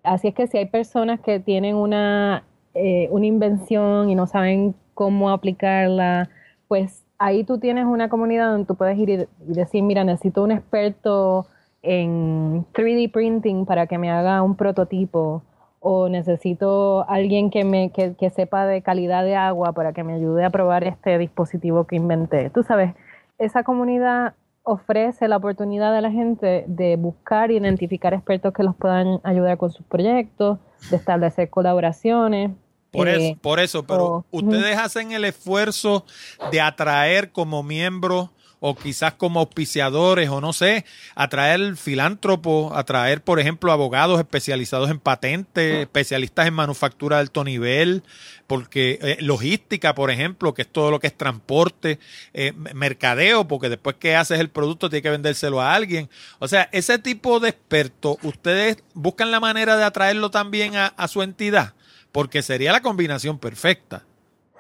[0.02, 4.74] Así es que si hay personas que tienen una, eh, una invención y no saben
[4.94, 6.30] cómo aplicarla,
[6.68, 10.52] pues ahí tú tienes una comunidad donde tú puedes ir y, decir, mira, necesito un
[10.52, 11.46] experto
[11.82, 15.42] en 3D printing para que me haga un prototipo
[15.80, 20.44] o necesito alguien que me que, sepa de calidad de agua para que me ayude
[20.44, 22.50] a probar este dispositivo que inventé.
[22.50, 22.94] Tú sabes,
[23.38, 28.76] esa comunidad ofrece la oportunidad a la gente de buscar e identificar expertos que los
[28.76, 30.58] puedan ayudar con sus proyectos,
[30.90, 32.50] de establecer colaboraciones.
[32.90, 36.04] Por, eso, eh, por eso, pero ustedes hacen el esfuerzo
[36.52, 38.30] de atraer como miembros
[38.60, 40.84] o quizás como auspiciadores o no sé,
[41.14, 48.04] atraer filántropos, atraer, por ejemplo, abogados especializados en patentes, especialistas en manufactura de alto nivel,
[48.46, 51.98] porque eh, logística, por ejemplo, que es todo lo que es transporte,
[52.34, 56.10] eh, mercadeo, porque después que haces el producto tiene que vendérselo a alguien.
[56.38, 61.22] O sea, ese tipo de expertos, ustedes buscan la manera de atraerlo también a su
[61.22, 61.74] entidad,
[62.12, 64.04] porque sería la combinación perfecta.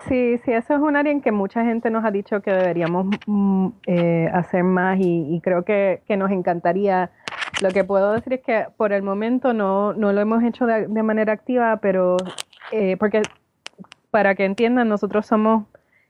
[0.08, 3.06] Sí, sí, eso es un área en que mucha gente nos ha dicho que deberíamos
[3.26, 7.10] mm, eh, hacer más y, creo que, nos encantaría.
[7.62, 11.02] Lo que puedo decir es que por el momento no, no lo hemos hecho de,
[11.02, 12.16] manera activa, pero
[12.72, 13.22] eh, porque
[14.10, 15.66] para que entiendan, nosotros somos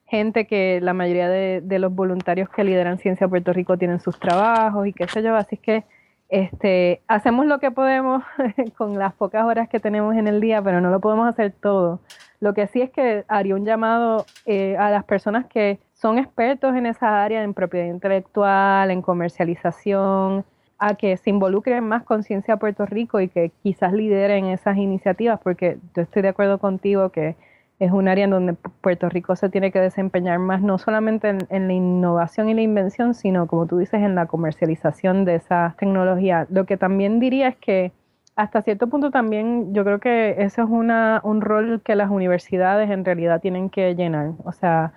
[0.06, 4.18] gente que la mayoría de, de, los voluntarios que lideran Ciencia Puerto Rico tienen sus
[4.20, 5.84] trabajos y qué sé yo, así que
[6.30, 8.22] este, hacemos lo que podemos
[8.78, 12.00] con las pocas horas que tenemos en el día, pero no lo podemos hacer todo.
[12.40, 16.74] Lo que sí es que haría un llamado eh, a las personas que son expertos
[16.74, 20.44] en esa área, en propiedad intelectual, en comercialización,
[20.78, 25.38] a que se involucren más con Ciencia Puerto Rico y que quizás lideren esas iniciativas,
[25.42, 27.36] porque yo estoy de acuerdo contigo que
[27.78, 31.66] es un área en donde Puerto Rico se tiene que desempeñar más, no solamente en,
[31.66, 36.46] la innovación y la invención, sino, como tú dices, en la comercialización de esa tecnología.
[36.50, 37.92] Lo que también diría es que
[38.40, 42.90] hasta cierto punto también yo creo que eso es una, un rol que las universidades
[42.90, 44.32] en realidad tienen que llenar.
[44.44, 44.94] O sea,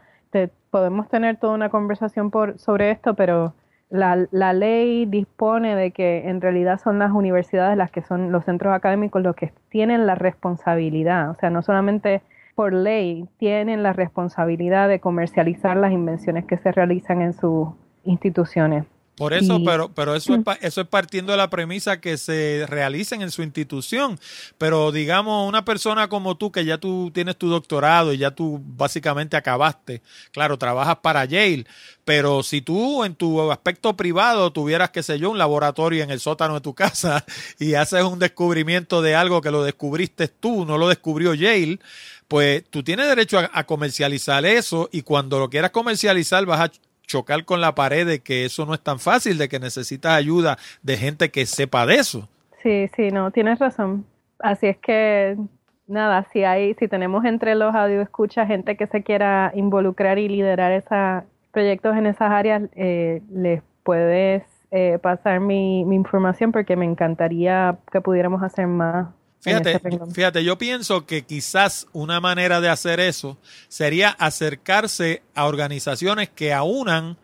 [0.70, 3.54] podemos tener toda una conversación por, sobre esto, pero
[3.89, 8.46] la, la ley dispone de que en realidad son las universidades las que son los
[8.46, 11.30] centros académicos los que tienen la responsabilidad.
[11.30, 12.22] O sea, no solamente
[12.56, 17.68] por ley tienen la responsabilidad de comercializar las invenciones que se realizan en sus
[18.06, 18.86] instituciones.
[19.16, 20.49] Por eso, pero, pero eso, es, mm.
[20.61, 24.20] eso es partiendo de la premisa que se realicen en su institución.
[24.57, 28.59] Pero digamos, una persona como tú, que ya tú tienes tu doctorado y ya tú
[28.66, 30.01] básicamente acabaste,
[30.32, 31.66] claro, trabajas para Yale,
[32.05, 36.20] pero si tú en tu aspecto privado tuvieras, qué sé yo, un laboratorio en el
[36.20, 37.24] sótano de tu casa
[37.59, 41.80] y haces un descubrimiento de algo que lo descubriste tú, no lo descubrió Yale,
[42.28, 46.72] pues tú tienes derecho a, a comercializar eso y cuando lo quieras comercializar vas a
[47.14, 50.57] chocar con la pared de que eso no es tan fácil, de que necesitas ayuda
[50.82, 52.28] de gente que sepa de eso.
[52.64, 54.03] Sí, sí, no, tienes razón.
[54.39, 55.38] Así es que,
[55.86, 60.28] nada, si hay, si tenemos entre los audio escucha gente que se quiera involucrar y
[60.28, 64.41] liderar esos proyectos en esas áreas, eh, les puedes
[64.72, 69.09] eh, pasar mi, mi información porque me encantaría que pudiéramos hacer más
[69.44, 69.82] Fíjate,
[70.14, 73.38] fíjate, yo pienso que quizás una manera de hacer eso
[73.68, 77.18] sería acercarse a organizaciones que aunan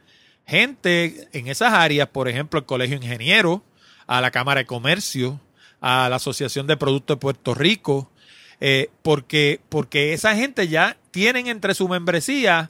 [0.46, 3.64] gente en esas áreas, por ejemplo, el Colegio Ingeniero,
[4.06, 5.40] a la Cámara de Comercio,
[5.80, 8.12] a la Asociación de Productos de Puerto Rico,
[8.60, 12.70] eh, porque, porque esa gente ya tienen entre su membresía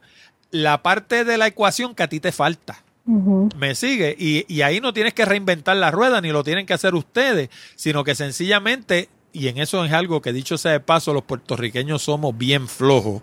[0.51, 2.83] la parte de la ecuación que a ti te falta.
[3.05, 4.15] Me sigue.
[4.19, 7.49] Y, y, ahí no tienes que reinventar la rueda, ni lo tienen que hacer ustedes,
[7.75, 12.01] sino que sencillamente y en eso es algo que dicho sea de paso, los puertorriqueños
[12.01, 13.21] somos bien flojos,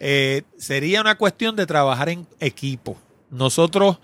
[0.00, 2.96] eh, sería una cuestión de trabajar en equipo.
[3.30, 3.98] Nosotros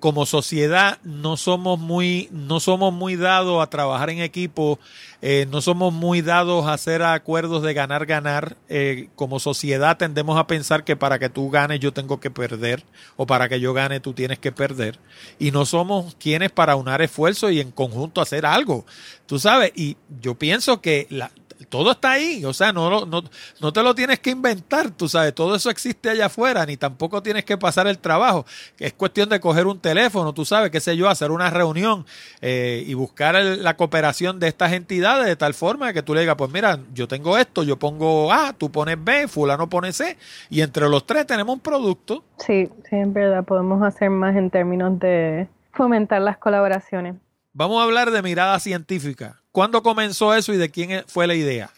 [0.00, 4.78] como sociedad no somos muy, no somos muy dados a trabajar en equipo,
[5.22, 8.56] eh, no somos muy dados a hacer acuerdos de ganar, ganar.
[8.68, 12.84] Eh, como sociedad tendemos a pensar que para que tú ganes yo tengo que perder,
[13.16, 14.98] o para que yo gane tú tienes que perder.
[15.38, 18.84] Y no somos quienes para unar esfuerzos y en conjunto hacer algo.
[19.26, 21.30] Tú sabes, y yo pienso que la,
[21.68, 23.22] todo está ahí, o sea, no, no,
[23.60, 27.22] no te lo tienes que inventar, tú sabes, todo eso existe allá afuera, ni tampoco
[27.22, 28.44] tienes que pasar el trabajo,
[28.78, 32.06] es cuestión de coger un teléfono, tú sabes, qué sé yo, hacer una reunión
[32.40, 36.36] eh, y buscar la cooperación de estas entidades de tal forma que tú le digas,
[36.36, 40.16] pues mira, yo tengo esto, yo pongo A, tú pones B, fulano pone C,
[40.50, 42.24] y entre los tres tenemos un producto.
[42.38, 47.16] Sí, sí, en verdad, podemos hacer más en términos de fomentar las colaboraciones.
[47.56, 49.36] Vamos a hablar de mirada científica.
[49.52, 51.70] ¿Cuándo comenzó eso y de quién fue la idea?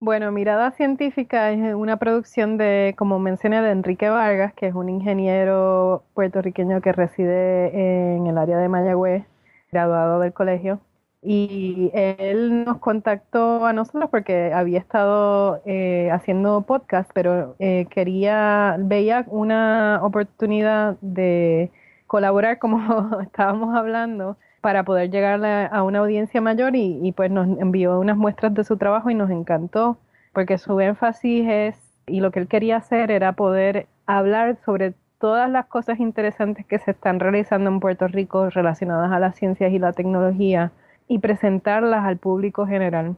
[0.00, 4.88] Bueno, Mirada Científica es una producción de, como mencioné, de Enrique Vargas, que es un
[4.88, 9.24] ingeniero puertorriqueño que reside en el área de Mayagüez,
[9.70, 10.80] graduado del colegio.
[11.22, 18.74] Y él nos contactó a nosotros porque había estado eh, haciendo podcast, pero eh, quería,
[18.80, 21.70] veía una oportunidad de
[22.08, 28.00] colaborar, como estábamos hablando, para poder llegar a una audiencia mayor y, pues nos envió
[28.00, 29.98] unas muestras de su trabajo y nos encantó
[30.32, 35.50] porque su énfasis es y lo que él quería hacer era poder hablar sobre todas
[35.50, 39.78] las cosas interesantes que se están realizando en Puerto Rico relacionadas a las ciencias y
[39.78, 40.72] la tecnología
[41.08, 43.16] y presentarlas al público general.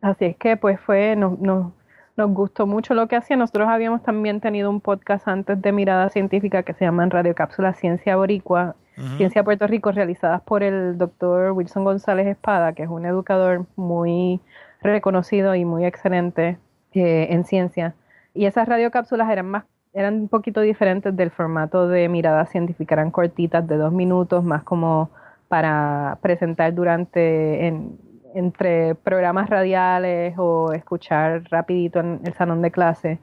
[0.00, 1.72] Así es que pues fue, nos, nos,
[2.16, 3.36] gustó mucho lo que hacía.
[3.36, 7.34] Nosotros habíamos también tenido un podcast antes de Mirada Científica que se llama en Radio
[7.34, 8.76] Cápsula Ciencia Boricua
[9.16, 14.40] Ciencia Puerto Rico, realizadas por el doctor Wilson González Espada, que es un educador muy
[14.82, 16.58] reconocido y muy excelente
[16.92, 17.94] eh, en ciencia.
[18.34, 19.64] Y esas radiocápsulas eran más
[19.94, 24.64] eran un poquito diferentes del formato de mirada científica, eran cortitas de dos minutos, más
[24.64, 25.08] como
[25.48, 27.68] para presentar durante
[28.34, 33.18] entre programas radiales o escuchar rapidito en el salón de clase.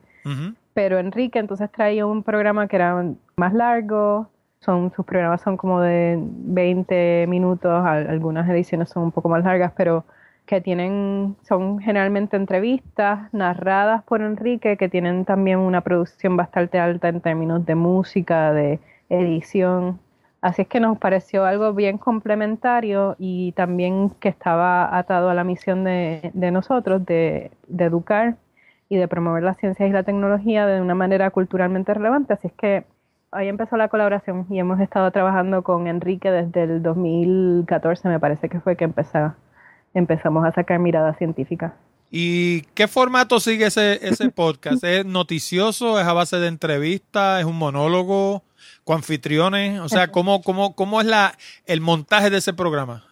[0.73, 3.03] Pero Enrique entonces traía un programa que era
[3.35, 4.29] más largo,
[4.61, 9.73] son sus programas son como de 20 minutos, algunas ediciones son un poco más largas,
[9.75, 10.05] pero
[10.45, 17.09] que tienen, son generalmente entrevistas narradas por Enrique, que tienen también una producción bastante alta
[17.09, 18.79] en términos de música, de
[19.09, 19.99] edición.
[20.41, 25.43] Así es que nos pareció algo bien complementario y también que estaba atado a la
[25.43, 28.37] misión de, nosotros de, de educar
[28.89, 32.33] y de promover las ciencias y la tecnología de una manera culturalmente relevante.
[32.33, 32.83] Así es que
[33.31, 38.49] ahí empezó la colaboración y hemos estado trabajando con Enrique desde el 2014, me parece
[38.49, 38.89] que fue que
[39.93, 41.73] empezamos a sacar mirada científica.
[42.13, 44.83] ¿Y qué formato sigue ese, ese podcast?
[44.83, 45.99] ¿Es noticioso?
[45.99, 47.39] ¿Es a base de entrevistas?
[47.39, 48.43] ¿Es un monólogo?
[48.83, 49.79] ¿Con anfitriones?
[49.79, 51.33] O sea, ¿cómo, cómo, cómo es la,
[51.65, 53.05] el montaje de ese programa?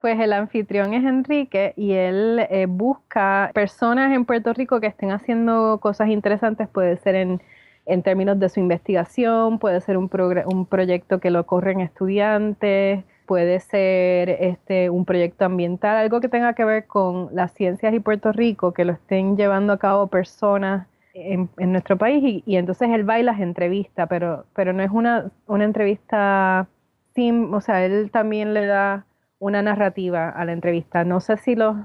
[0.00, 5.12] Pues el anfitrión es Enrique y él eh, busca personas en Puerto Rico que estén
[5.12, 7.42] haciendo cosas interesantes, puede ser en
[7.86, 10.10] en términos de su investigación, puede ser un,
[10.46, 16.54] un proyecto que lo corren estudiantes, puede ser este, un proyecto ambiental, algo que tenga
[16.54, 20.86] que ver con las ciencias y Puerto Rico, que lo estén llevando a cabo personas
[21.14, 25.30] en, nuestro país y, entonces él va y las entrevista, pero, pero no es una,
[25.46, 26.68] una entrevista
[27.14, 29.06] sim, o sea, él también le da
[29.38, 31.04] una narrativa a la entrevista.
[31.04, 31.76] No sé si los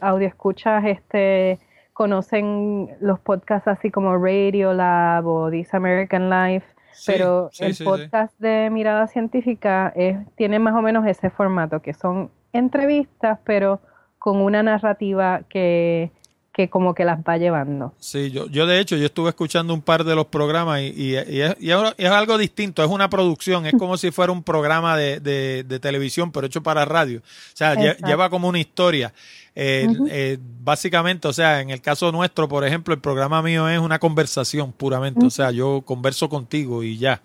[0.00, 1.58] audio escuchas este
[1.92, 6.66] conocen los podcasts así como Radio Lab o This American Life,
[7.06, 12.30] pero el podcast de Mirada Científica es, tiene más o menos ese formato, que son
[12.52, 13.80] entrevistas, pero
[14.18, 16.12] con una narrativa que
[16.52, 17.94] que como que las va llevando.
[17.98, 21.14] Sí, yo, yo de hecho, yo estuve escuchando un par de los programas y, y,
[21.16, 25.80] es, es, algo distinto, es una producción, es como si fuera un programa de, de,
[25.80, 27.20] televisión, pero hecho para radio.
[27.20, 29.14] O sea, lleva como una historia.
[29.54, 33.78] Eh, eh, básicamente, o sea, en el caso nuestro, por ejemplo, el programa mío es
[33.78, 37.22] una conversación puramente, o sea, yo converso contigo y ya.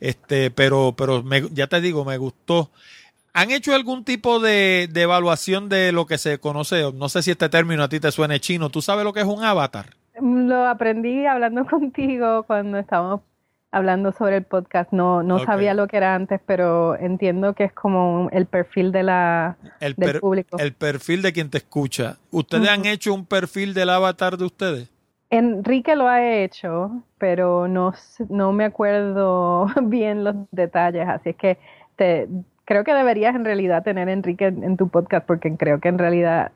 [0.00, 2.70] Este, pero, pero me, ya te digo, me gustó
[3.36, 6.90] ¿Han hecho algún tipo de, evaluación de lo que se conoce?
[6.94, 8.70] No sé si este término a ti te suene chino.
[8.70, 9.90] ¿Tú sabes lo que es un avatar?
[10.18, 13.20] Lo aprendí hablando contigo cuando estábamos
[13.72, 14.90] hablando sobre el podcast.
[14.90, 19.02] No, no sabía lo que era antes, pero entiendo que es como el perfil de
[19.02, 20.56] la, del público.
[20.58, 22.16] El perfil de quien te escucha.
[22.30, 24.90] ¿Ustedes han hecho un perfil del avatar de ustedes?
[25.28, 27.92] Enrique lo ha hecho, pero no,
[28.30, 31.58] no me acuerdo bien los detalles, así es que
[31.96, 32.28] te,
[32.66, 35.98] creo que deberías en realidad tener a Enrique en, tu podcast porque creo que en
[35.98, 36.52] realidad,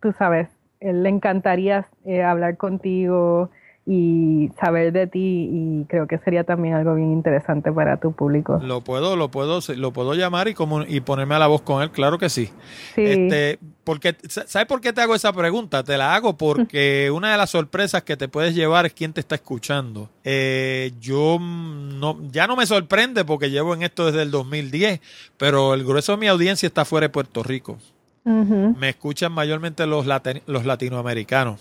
[0.00, 0.48] tú sabes,
[0.80, 3.50] él le encantaría eh, hablar contigo
[3.84, 8.60] y saber de ti y creo que sería también algo bien interesante para tu público.
[8.62, 11.82] Lo puedo, lo puedo, lo puedo llamar y como y ponerme a la voz con
[11.82, 12.46] él, claro que sí.
[12.94, 13.02] sí.
[13.02, 15.82] Este, porque ¿sabes por qué te hago esa pregunta?
[15.82, 19.20] Te la hago porque una de las sorpresas que te puedes llevar es quién te
[19.20, 20.10] está escuchando.
[20.22, 25.00] Eh, yo no, ya no me sorprende porque llevo en esto desde el 2010,
[25.36, 27.78] pero el grueso de mi audiencia está fuera de Puerto Rico.
[28.24, 30.06] Me escuchan mayormente los,
[30.46, 31.58] los latinoamericanos.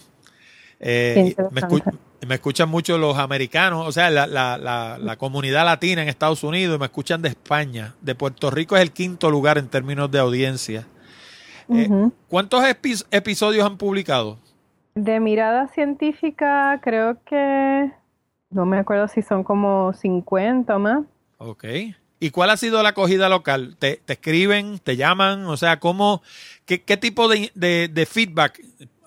[0.79, 1.61] Eh, me,
[2.27, 6.79] me, escuchan mucho los americanos, o sea, la, la, la, comunidad latina en Estados Unidos,
[6.79, 7.95] me escuchan de España.
[8.01, 10.87] De Puerto Rico es el quinto lugar en términos de audiencia.
[11.69, 11.89] Eh,
[12.27, 12.63] ¿Cuántos
[13.11, 14.37] episodios han publicado?
[14.95, 17.91] De mirada científica, creo que
[18.49, 21.03] no me acuerdo si son como 50 o más.
[21.37, 21.65] Ok.
[22.19, 23.77] ¿Y cuál ha sido la acogida local?
[23.79, 25.45] ¿Te, te escriben, te llaman?
[25.45, 26.21] O sea, ¿cómo,
[26.65, 28.61] qué, qué tipo de, de, de, feedback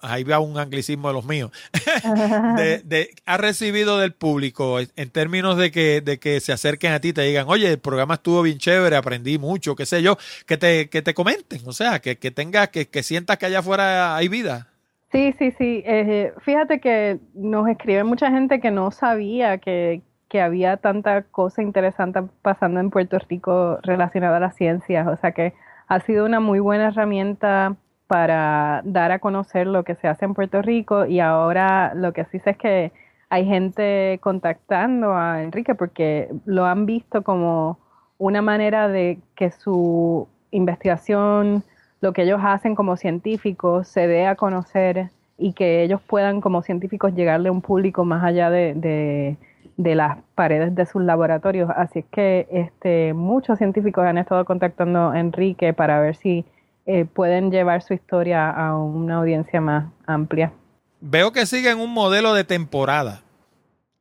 [0.04, 1.50] ahí va un anglicismo de los míos,
[2.56, 7.12] de, ha recibido del público en términos de que, de que se acerquen a ti
[7.12, 10.16] te digan, oye, el programa estuvo bien chévere, aprendí mucho, qué sé yo,
[10.46, 13.60] que te, que te comenten, o sea, que, que tengas, que, que sientas que allá
[13.60, 14.68] afuera hay vida.
[15.14, 15.82] Sí, sí, sí.
[15.86, 21.62] Eh, fíjate que nos escribe mucha gente que no sabía que, que había tanta cosa
[21.62, 25.06] interesante pasando en Puerto Rico relacionada a las ciencias.
[25.06, 25.54] O sea que
[25.86, 27.76] ha sido una muy buena herramienta
[28.06, 32.24] para dar a conocer lo que se hace en Puerto Rico y ahora lo que
[32.26, 32.92] sí sé es que
[33.30, 37.78] hay gente contactando a Enrique porque lo han visto como
[38.18, 41.64] una manera de que su investigación,
[42.00, 46.62] lo que ellos hacen como científicos, se dé a conocer y que ellos puedan como
[46.62, 49.36] científicos llegarle a un público más allá de,
[49.76, 51.70] de, las paredes de sus laboratorios.
[51.74, 56.44] Así es que este, muchos científicos han estado contactando a Enrique para ver si
[56.86, 60.52] eh, pueden llevar su historia a una audiencia más amplia.
[61.00, 63.22] Veo que siguen un modelo de temporada.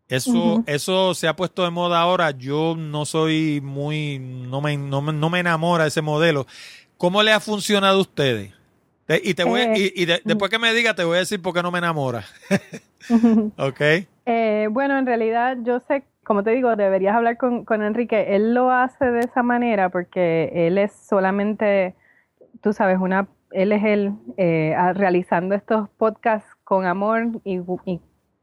[0.10, 2.32] Eso, eso se ha puesto de moda ahora.
[2.32, 6.46] Yo no soy muy, no me, no, me enamora ese modelo.
[6.98, 8.54] ¿Cómo le ha funcionado a ustedes?
[9.08, 11.64] Y, te voy, eh, y, después que me diga, te voy a decir por qué
[11.64, 12.24] no me enamora.
[13.58, 13.82] ok.
[14.26, 18.36] Eh, bueno, en realidad yo sé, como te digo, deberías hablar con, con Enrique.
[18.36, 21.96] Él lo hace de esa manera porque él es solamente
[22.64, 27.62] tú sabes, una, él es él eh, realizando estos podcasts con amor, y,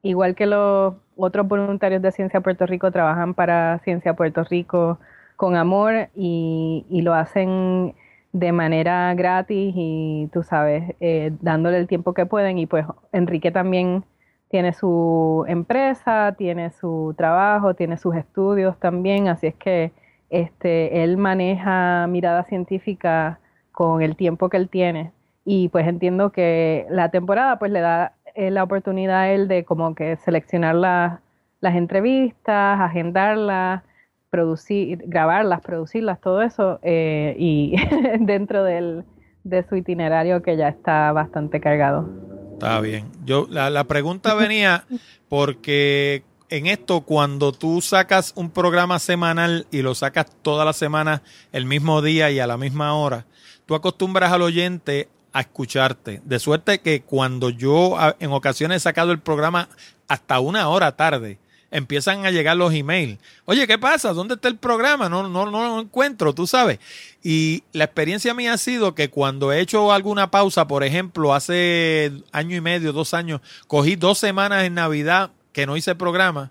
[0.03, 5.01] igual que los otros voluntarios de Ciencia Puerto Rico trabajan para Ciencia Puerto Rico
[5.37, 7.95] con amor y, lo hacen
[8.33, 12.59] de manera gratis y tú sabes, eh, dándole el tiempo que pueden.
[12.59, 14.05] Y pues Enrique también
[14.49, 19.93] tiene su empresa, tiene su trabajo, tiene sus estudios también, así es que
[20.29, 23.40] este, él maneja mirada científica
[23.81, 25.11] con el tiempo que él tiene.
[25.47, 29.65] Y pues entiendo que la temporada pues le da eh, la oportunidad a él de
[29.65, 33.83] como que seleccionar las entrevistas, agendarlas,
[34.29, 37.75] producir, grabarlas, producirlas, todo eso, eh, y
[38.21, 39.05] dentro del,
[39.45, 42.07] de su itinerario que ya está bastante cargado.
[42.53, 43.07] Está bien.
[43.25, 44.85] Yo, la, la pregunta venía
[45.31, 51.23] porque en esto, cuando tú sacas un programa semanal y lo sacas toda la semana
[51.53, 53.25] el mismo día y a la misma hora,
[53.71, 56.21] tú acostumbras al oyente a escucharte.
[56.25, 59.69] De suerte que cuando yo en ocasiones he sacado el programa
[60.09, 61.39] hasta una hora tarde,
[61.71, 63.21] empiezan a llegar los emails.
[63.45, 64.13] Oye, ¿qué pasa?
[64.13, 65.09] ¿Dónde está el programa?
[65.09, 66.81] No, no, no lo encuentro, tú sabes.
[67.23, 72.11] Y la experiencia mía ha sido que cuando he hecho alguna pausa, por ejemplo, hace
[72.33, 76.51] año y medio, dos años, cogí dos semanas en Navidad que no hice programa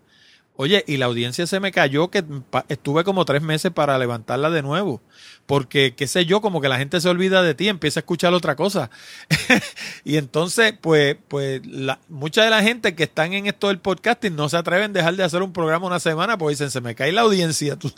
[0.62, 2.22] Oye, y la audiencia se me cayó que
[2.68, 5.02] estuve como tres meses para levantarla de nuevo.
[5.46, 8.34] Porque, qué sé yo, como que la gente se olvida de ti, empieza a escuchar
[8.34, 8.90] otra cosa.
[10.04, 14.36] y entonces, pues, pues, la, mucha de la gente que están en esto del podcasting
[14.36, 16.94] no se atreven a dejar de hacer un programa una semana porque dicen, se me
[16.94, 17.94] cae la audiencia, tú,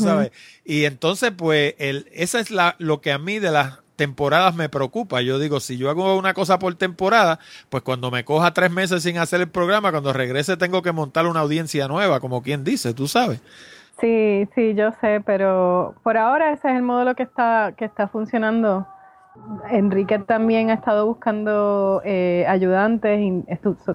[0.00, 0.32] sabes.
[0.64, 4.68] Y entonces, pues, el, esa es la, lo que a mí de las temporadas me
[4.68, 5.22] preocupa.
[5.22, 7.38] Yo digo, si yo hago una cosa por temporada,
[7.68, 11.26] pues cuando me coja tres meses sin hacer el programa, cuando regrese tengo que montar
[11.26, 13.40] una audiencia nueva, como quien dice, tú sabes.
[14.00, 18.08] Sí, sí, yo sé, pero por ahora ese es el modelo que está, que está
[18.08, 18.86] funcionando.
[19.70, 23.20] Enrique también ha estado buscando eh, ayudantes,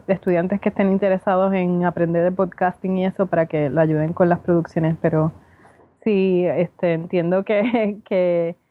[0.07, 4.29] estudiantes que estén interesados en aprender de podcasting y eso para que lo ayuden con
[4.29, 5.31] las producciones, pero
[6.03, 7.97] sí, este, entiendo que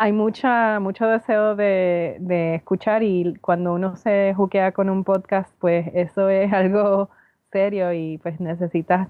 [0.00, 5.50] hay mucha, mucho deseo de, de, escuchar y cuando uno se juquea con un podcast,
[5.58, 7.10] pues eso es algo
[7.52, 9.08] serio y pues necesitas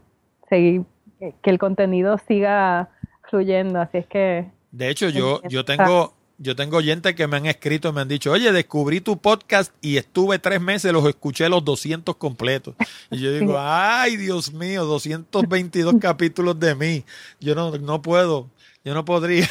[0.49, 0.83] seguir,
[1.21, 2.91] que el contenido siga
[3.29, 4.51] fluyendo, así es que...
[4.73, 6.15] De hecho, yo, yo tengo...
[6.43, 9.99] Yo tengo oyentes que me han escrito, me han dicho, oye, descubrí tu podcast y
[9.99, 12.75] estuve tres meses, los escuché los 200 completos.
[13.11, 17.05] Y yo digo, ay, Dios mío, 222 capítulos de mí.
[17.41, 18.49] Yo no, no puedo.
[18.83, 19.47] Yo no podría,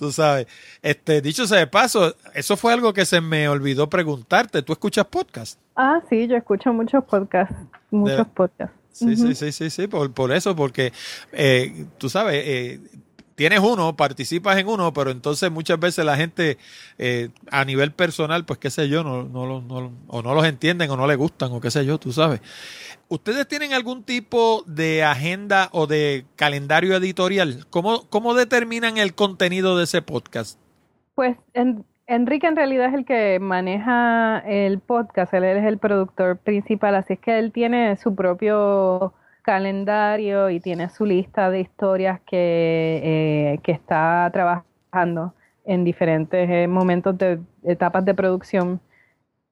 [0.00, 0.46] tú sabes.
[0.80, 4.62] Este, dicho sea de paso, eso fue algo que se me olvidó preguntarte.
[4.62, 5.60] ¿Tú escuchas podcast?
[5.76, 7.54] Ah, sí, yo escucho muchos podcasts,
[7.90, 8.74] muchos podcasts.
[8.92, 10.92] Sí, sí, sí, sí, sí, por, por eso, porque
[11.32, 12.80] eh, tú sabes, eh,
[13.40, 16.58] tienes uno, participas en uno, pero entonces muchas veces la gente
[16.98, 20.96] eh, a nivel personal, pues qué sé yo, no, no, o no los entienden o
[20.98, 22.42] no les gustan o qué sé yo, tú sabes.
[23.08, 27.64] ¿Ustedes tienen algún tipo de agenda o de calendario editorial?
[27.70, 30.60] ¿Cómo, cómo determinan el contenido de ese podcast?
[31.14, 31.38] Pues
[32.06, 37.14] Enrique en realidad es el que maneja el podcast, él es el productor principal, así
[37.14, 43.60] es que él tiene su propio calendario y tiene su lista de historias que, eh,
[43.62, 45.34] que está trabajando
[45.64, 48.80] en diferentes eh, momentos de etapas de producción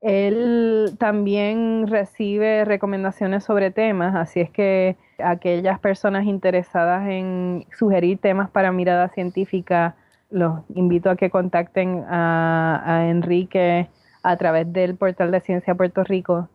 [0.00, 8.48] él también recibe recomendaciones sobre temas, así es que aquellas personas interesadas en sugerir temas
[8.50, 9.96] para mirada científica,
[10.30, 13.88] los invito a que contacten a, Enrique
[14.22, 16.48] a través del portal de Ciencia Puerto Rico.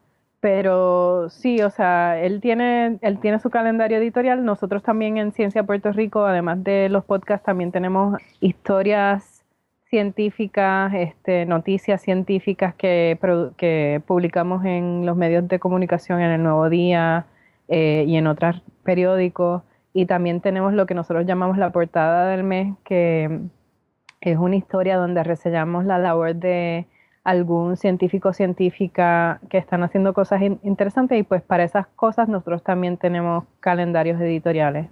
[0.44, 4.44] Pero sí, o sea, él tiene, él tiene su calendario editorial.
[4.44, 9.45] Nosotros también en Ciencia Puerto Rico, además de los podcasts, también tenemos historias
[9.86, 13.18] científicas, este, noticias científicas que,
[13.56, 17.26] que publicamos en los medios de comunicación, en el Nuevo Día
[17.70, 19.64] eh, y en otros periódicos.
[19.94, 23.40] Y también tenemos lo que nosotros llamamos la portada del mes, que
[24.20, 26.86] es una historia donde reseñamos la labor de
[27.24, 32.98] algún científico científica que están haciendo cosas interesantes y pues para esas cosas nosotros también
[32.98, 34.88] tenemos calendarios editoriales.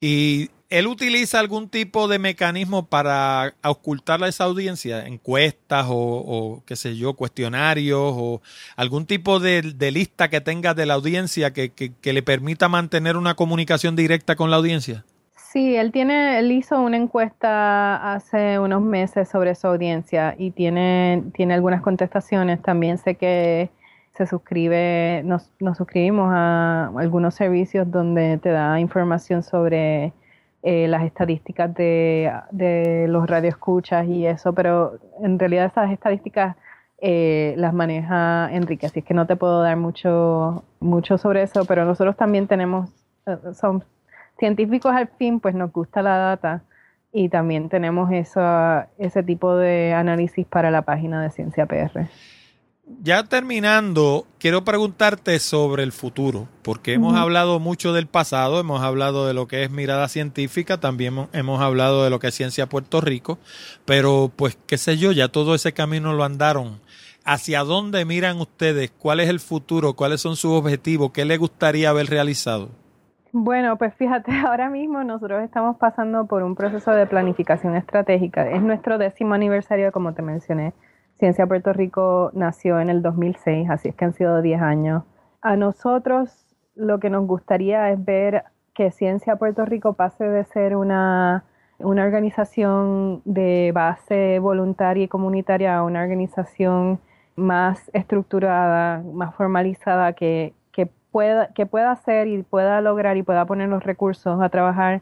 [0.00, 6.76] Y él utiliza algún tipo de mecanismo para ocultar a esa audiencia, encuestas o, qué
[6.76, 8.42] sé yo, cuestionarios o
[8.76, 9.62] algún tipo de,
[9.92, 14.56] lista que tenga de la audiencia que, le permita mantener una comunicación directa con la
[14.56, 15.04] audiencia.
[15.54, 21.22] Sí, él tiene, él hizo una encuesta hace unos meses sobre su audiencia y tiene,
[21.32, 22.60] tiene algunas contestaciones.
[22.60, 23.70] También sé que
[24.10, 30.12] se suscribe, nos, nos suscribimos a algunos servicios donde te da información sobre
[30.64, 36.56] eh, las estadísticas de, de los radioescuchas y eso, pero en realidad esas estadísticas
[36.98, 41.84] eh, las maneja Enrique, así que no te puedo dar mucho, mucho sobre eso, pero
[41.84, 42.90] nosotros también tenemos,
[43.26, 43.84] eh, son
[44.38, 46.62] científicos al fin, pues nos gusta la data
[47.12, 48.40] y también tenemos eso,
[48.98, 52.08] ese tipo de análisis para la página de Ciencia PR
[53.02, 59.26] ya terminando, quiero preguntarte sobre el futuro, porque hemos hablado mucho del pasado, hemos hablado
[59.26, 63.00] de lo que es mirada científica, también hemos hablado de lo que es ciencia Puerto
[63.00, 63.38] Rico,
[63.84, 66.80] pero pues qué sé yo, ya todo ese camino lo andaron.
[67.26, 68.92] ¿Hacia dónde miran ustedes?
[68.98, 69.94] ¿Cuál es el futuro?
[69.94, 71.10] ¿Cuáles son sus objetivos?
[71.10, 72.68] ¿Qué les gustaría haber realizado?
[73.36, 78.48] Bueno, pues fíjate, ahora mismo nosotros estamos pasando por un proceso de planificación estratégica.
[78.48, 80.72] Es nuestro décimo aniversario, como te mencioné
[81.18, 85.02] Ciencia Puerto Rico nació en el 2006, así es que han sido 10 años.
[85.42, 86.46] A nosotros
[86.76, 91.44] lo que nos gustaría es ver que Ciencia Puerto Rico pase de ser una,
[91.78, 97.00] una organización de base voluntaria y comunitaria a una organización
[97.34, 100.63] más estructurada, más formalizada, que, que
[101.14, 105.00] pueda, que pueda hacer y pueda lograr y pueda poner los recursos a trabajar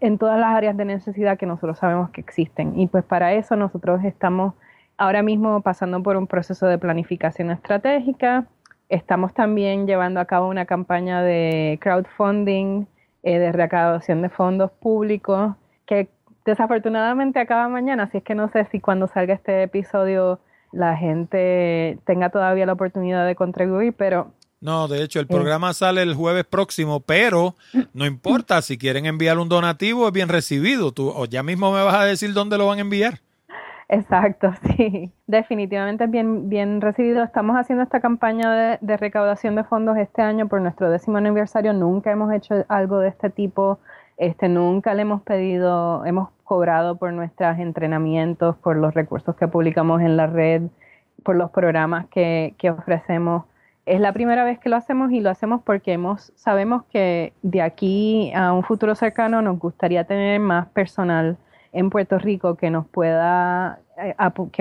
[0.00, 2.76] en todas las áreas de necesidad que nosotros sabemos que existen.
[2.80, 4.54] Y pues para eso nosotros estamos
[4.96, 8.46] ahora mismo pasando por un proceso de planificación estratégica.
[8.88, 12.86] Estamos también llevando a cabo una campaña de crowdfunding,
[13.22, 15.54] eh, de recaudación de fondos públicos,
[15.86, 16.08] que
[16.44, 20.40] desafortunadamente acaba mañana, así es que no sé si cuando salga este episodio
[20.72, 24.32] la gente tenga todavía la oportunidad de contribuir, pero
[24.62, 27.56] no, de hecho, el programa sale el jueves próximo, pero
[27.94, 30.92] no importa, si quieren enviar un donativo es bien recibido.
[30.92, 33.14] Tú o ya mismo me vas a decir dónde lo van a enviar.
[33.88, 37.24] Exacto, sí, definitivamente es bien, bien recibido.
[37.24, 41.72] Estamos haciendo esta campaña de, de, recaudación de fondos este año por nuestro décimo aniversario.
[41.72, 43.80] Nunca hemos hecho algo de este tipo.
[44.16, 50.02] Este, nunca le hemos pedido, hemos cobrado por nuestros entrenamientos, por los recursos que publicamos
[50.02, 50.62] en la red,
[51.24, 53.44] por los programas que, que ofrecemos
[53.84, 57.62] es la primera vez que lo hacemos y lo hacemos porque hemos, sabemos que de
[57.62, 61.36] aquí a un futuro cercano nos gustaría tener más personal
[61.72, 64.14] en Puerto Rico que nos pueda, eh,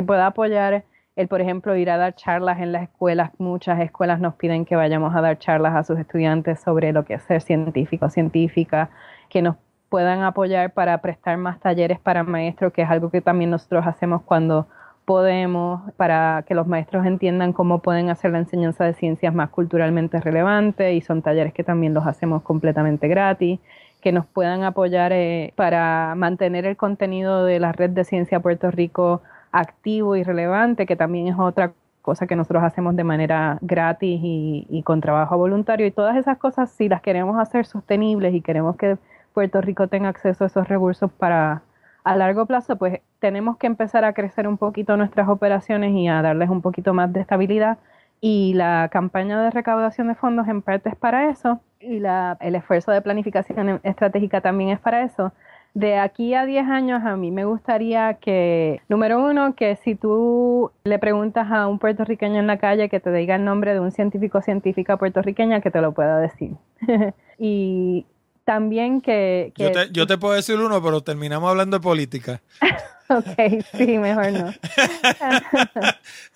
[0.03, 0.85] pueda apoyar
[1.15, 3.31] el, por ejemplo, ir a dar charlas en las escuelas.
[3.37, 7.15] Muchas escuelas nos piden que vayamos a dar charlas a sus estudiantes sobre lo que
[7.15, 8.89] es ser científico, científica,
[9.29, 9.57] que nos
[9.89, 14.21] puedan apoyar para prestar más talleres para maestros, que es algo que también nosotros hacemos
[14.23, 14.67] cuando
[15.05, 20.19] podemos, para que los maestros entiendan cómo pueden hacer la enseñanza de ciencias más culturalmente
[20.19, 23.59] relevante y son talleres que también los hacemos completamente gratis,
[24.01, 28.71] que nos puedan apoyar eh, para mantener el contenido de la red de ciencia Puerto
[28.71, 29.21] Rico
[29.51, 34.65] activo y relevante, que también es otra cosa que nosotros hacemos de manera gratis y,
[34.69, 35.85] y con trabajo voluntario.
[35.85, 38.97] Y todas esas cosas, si las queremos hacer sostenibles y queremos que
[39.33, 41.61] Puerto Rico tenga acceso a esos recursos para
[42.03, 46.21] a largo plazo, pues tenemos que empezar a crecer un poquito nuestras operaciones y a
[46.21, 47.77] darles un poquito más de estabilidad.
[48.19, 52.55] Y la campaña de recaudación de fondos en parte es para eso y la, el
[52.55, 55.33] esfuerzo de planificación estratégica también es para eso.
[55.73, 60.71] De aquí a 10 años a mí me gustaría que, número uno, que si tú
[60.83, 63.91] le preguntas a un puertorriqueño en la calle que te diga el nombre de un
[63.91, 66.55] científico o científica puertorriqueña, que te lo pueda decir.
[67.37, 68.05] y
[68.43, 69.53] también que...
[69.91, 72.41] yo, te, puedo decir uno, pero terminamos hablando de política.
[73.09, 74.53] ok, sí, mejor no.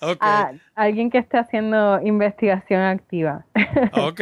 [0.00, 0.60] okay.
[0.74, 3.44] alguien que esté haciendo investigación activa.
[3.92, 4.20] ok.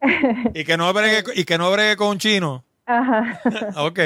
[0.54, 2.64] Y que no bregue, y que no bregue con un chino.
[2.84, 3.40] Ajá.
[3.76, 3.98] ok.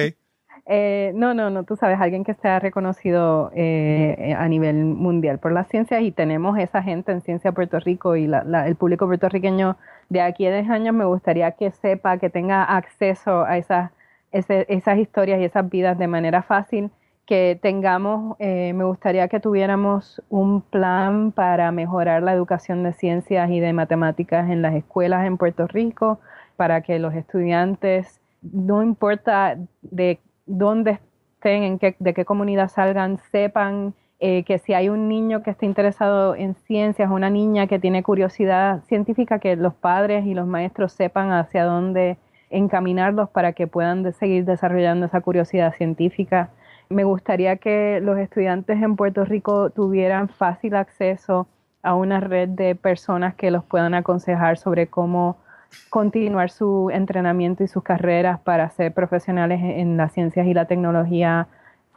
[0.72, 5.50] Eh, no, no, no, tú sabes, alguien que sea reconocido eh, a nivel mundial por
[5.50, 9.76] las ciencias y tenemos esa gente en Ciencia Puerto Rico y el público puertorriqueño
[10.10, 13.90] de aquí a 10 años me gustaría que sepa, que tenga acceso a esas,
[14.30, 16.92] esas historias y esas vidas de manera fácil,
[17.26, 23.50] que tengamos, eh, me gustaría que tuviéramos un plan para mejorar la educación de ciencias
[23.50, 26.20] y de matemáticas en las escuelas en Puerto Rico,
[26.54, 30.20] para que los estudiantes, no importa de
[30.50, 30.98] dónde
[31.34, 35.50] estén, en qué, de qué comunidad salgan, sepan eh, que si hay un niño que
[35.50, 40.46] esté interesado en ciencias, una niña que tiene curiosidad científica, que los padres y los
[40.46, 42.18] maestros sepan hacia dónde
[42.50, 46.50] encaminarlos para que puedan seguir desarrollando esa curiosidad científica.
[46.90, 51.46] Me gustaría que los estudiantes en Puerto Rico tuvieran fácil acceso
[51.82, 55.38] a una red de personas que los puedan aconsejar sobre cómo
[55.88, 61.48] continuar su entrenamiento y sus carreras para ser profesionales en las ciencias y la tecnología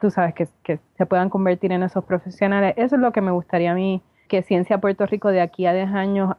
[0.03, 2.73] tú sabes, que, se puedan convertir en esos profesionales.
[2.75, 5.71] Eso es lo que me gustaría a mí, que Ciencia Puerto Rico de aquí a
[5.73, 6.35] 10 años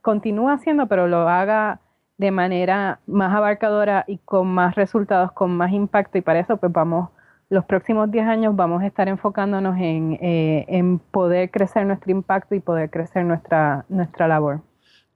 [0.00, 1.80] continúe haciendo, pero lo haga
[2.18, 6.18] de manera más abarcadora y con más resultados, con más impacto.
[6.18, 7.10] Y para eso, pues vamos,
[7.48, 12.54] los próximos 10 años vamos a estar enfocándonos en, eh, en poder crecer nuestro impacto
[12.54, 14.60] y poder crecer nuestra, nuestra labor.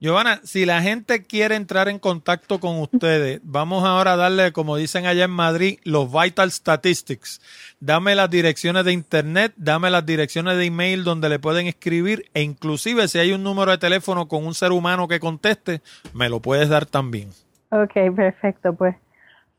[0.01, 4.77] Giovanna, si la gente quiere entrar en contacto con ustedes, vamos ahora a darle, como
[4.77, 7.41] dicen allá en Madrid, los vital statistics.
[7.81, 12.43] Dame las direcciones de internet, dame las direcciones de email donde le pueden escribir e
[12.43, 15.81] inclusive si hay un número de teléfono con un ser humano que conteste,
[16.13, 17.31] me lo puedes dar también.
[17.69, 18.73] Ok, perfecto.
[18.73, 18.95] Pues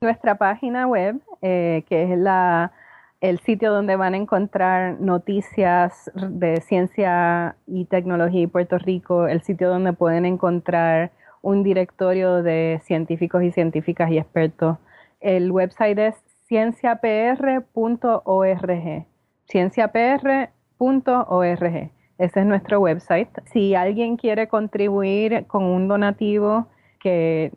[0.00, 2.72] nuestra página web, eh, que es la
[3.20, 9.42] el sitio donde van a encontrar noticias de ciencia y tecnología y Puerto Rico, el
[9.42, 14.78] sitio donde pueden encontrar un directorio de científicos y científicas y expertos.
[15.20, 16.14] El website es
[16.48, 19.06] cienciapr.org.
[19.46, 21.90] cienciapr.org.
[22.18, 23.28] Ese es nuestro website.
[23.52, 26.68] Si alguien quiere contribuir con un donativo
[27.00, 27.52] que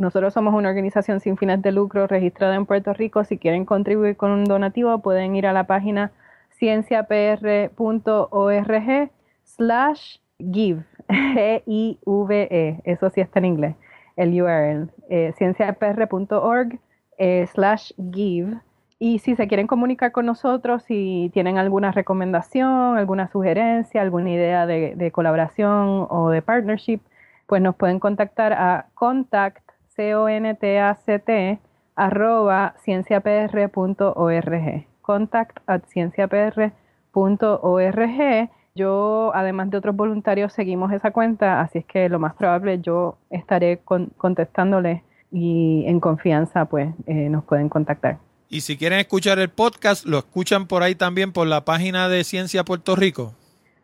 [0.00, 3.24] nosotros somos una organización sin fines de lucro registrada en Puerto Rico.
[3.24, 6.12] Si quieren contribuir con un donativo, pueden ir a la página
[6.58, 9.10] cienciapr.org
[9.44, 13.76] slash give, G-I-V-E, eso sí está en inglés.
[14.16, 16.78] el URL, eh, cienciapr.org
[17.18, 18.58] eh, slash give.
[18.98, 24.66] Y si se quieren comunicar con nosotros, si tienen alguna recomendación, alguna sugerencia, alguna idea
[24.66, 27.00] de, colaboración o de partnership,
[27.46, 29.69] pues nos pueden contactar a contact,
[30.00, 31.58] c o n t a c t
[31.94, 34.86] arroba cienciapr.org.
[35.02, 38.50] Contact at cienciapr.org.
[38.74, 43.18] Yo, además de otros voluntarios, seguimos esa cuenta, así es que lo más probable yo
[43.28, 48.16] estaré con, contestándole y en confianza pues eh, nos pueden contactar.
[48.48, 52.24] Y si quieren escuchar el podcast, lo escuchan por ahí también por la página de
[52.24, 53.34] Ciencia Puerto Rico.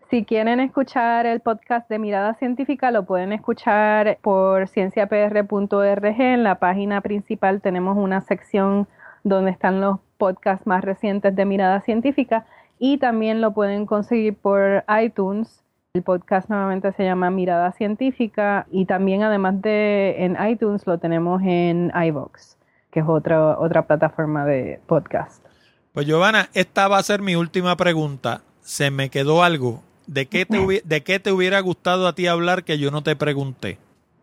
[0.09, 6.05] Si quieren escuchar el podcast de Mirada Científica, lo pueden escuchar por cienciapr.org.
[6.20, 8.87] En la página principal tenemos una sección
[9.24, 12.47] donde están los podcasts más recientes de Mirada Científica
[12.78, 15.65] y también lo pueden conseguir por iTunes.
[15.95, 21.43] El podcast nuevamente se llama Mirada Científica y también además de en iTunes lo tenemos
[21.43, 22.57] en iVox,
[22.93, 25.45] que es otra, otra plataforma de podcast.
[25.93, 28.43] Pues Giovanna, esta va a ser mi última pregunta.
[28.61, 29.83] Se me quedó algo.
[30.07, 33.16] ¿De qué te, de qué te hubiera gustado a ti hablar que yo no te
[33.16, 33.78] pregunté?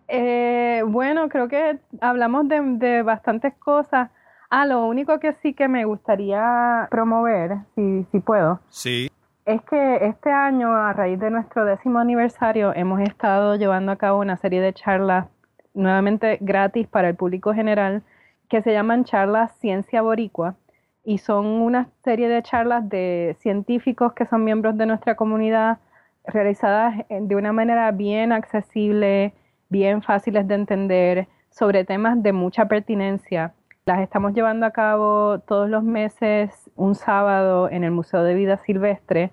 [0.08, 4.10] Eh, bueno, creo que hablamos de, de bastantes cosas.
[4.50, 8.60] Ah, lo único que sí que me gustaría promover, si, si puedo.
[8.70, 9.10] Sí.
[9.46, 14.20] Es que este año, a raíz de nuestro décimo aniversario, hemos estado llevando a cabo
[14.20, 15.28] una serie de charlas
[15.74, 18.04] nuevamente gratis para el público general
[18.50, 20.56] que se llaman charlas Ciencia Boricua
[21.04, 25.80] y son una serie de charlas de científicos que son miembros de nuestra comunidad
[26.26, 29.34] realizadas de una manera bien accesible,
[29.70, 33.54] bien fáciles de entender, sobre temas de mucha pertinencia
[33.86, 38.58] las estamos llevando a cabo todos los meses, un sábado, en el Museo de Vida
[38.58, 39.32] Silvestre.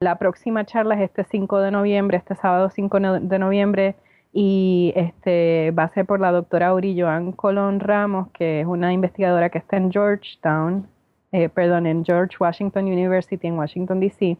[0.00, 3.94] La próxima charla es este 5 de noviembre, este sábado 5 de noviembre,
[4.32, 8.92] y este va a ser por la doctora Auri Joan Colón Ramos, que es una
[8.92, 10.88] investigadora que está en Georgetown,
[11.32, 14.36] eh, perdón, en George Washington University en Washington, D.C.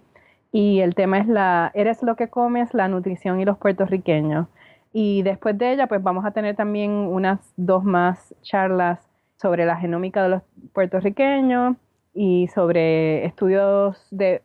[0.52, 4.47] Y el tema es la, eres lo que comes, la nutrición y los puertorriqueños.
[4.93, 9.01] Y después de ella, pues vamos a tener también unas dos más charlas
[9.36, 10.43] sobre la genómica de los
[10.74, 11.77] puertorriqueños
[12.14, 14.43] y sobre estudios de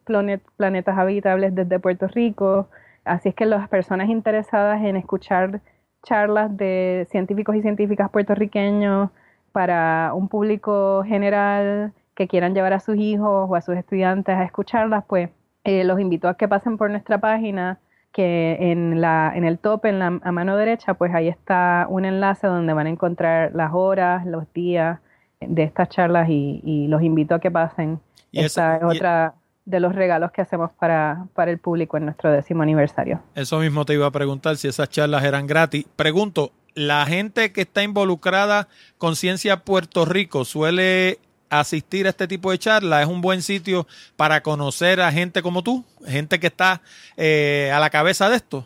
[0.55, 2.69] planetas habitables desde Puerto Rico.
[3.03, 5.59] Así es que las personas interesadas en escuchar
[6.03, 9.09] charlas de científicos y científicas puertorriqueños
[9.51, 14.43] para un público general que quieran llevar a sus hijos o a sus estudiantes a
[14.43, 15.29] escucharlas, pues
[15.63, 17.79] eh, los invito a que pasen por nuestra página
[18.11, 22.05] que en, la, en el top, en la a mano derecha, pues ahí está un
[22.05, 24.99] enlace donde van a encontrar las horas, los días
[25.39, 27.99] de estas charlas y, los invito a que pasen.
[28.31, 29.35] Y Esta es otra
[29.65, 33.21] de los regalos que hacemos para, para el público en nuestro décimo aniversario.
[33.35, 35.85] Eso mismo te iba a preguntar si esas charlas eran gratis.
[35.95, 38.67] Pregunto, ¿la gente que está involucrada
[38.97, 43.87] con Ciencia Puerto Rico suele asistir a este tipo de charlas es un buen sitio
[44.15, 46.81] para conocer a gente como tú, gente que está
[47.15, 48.65] eh, a la cabeza de esto.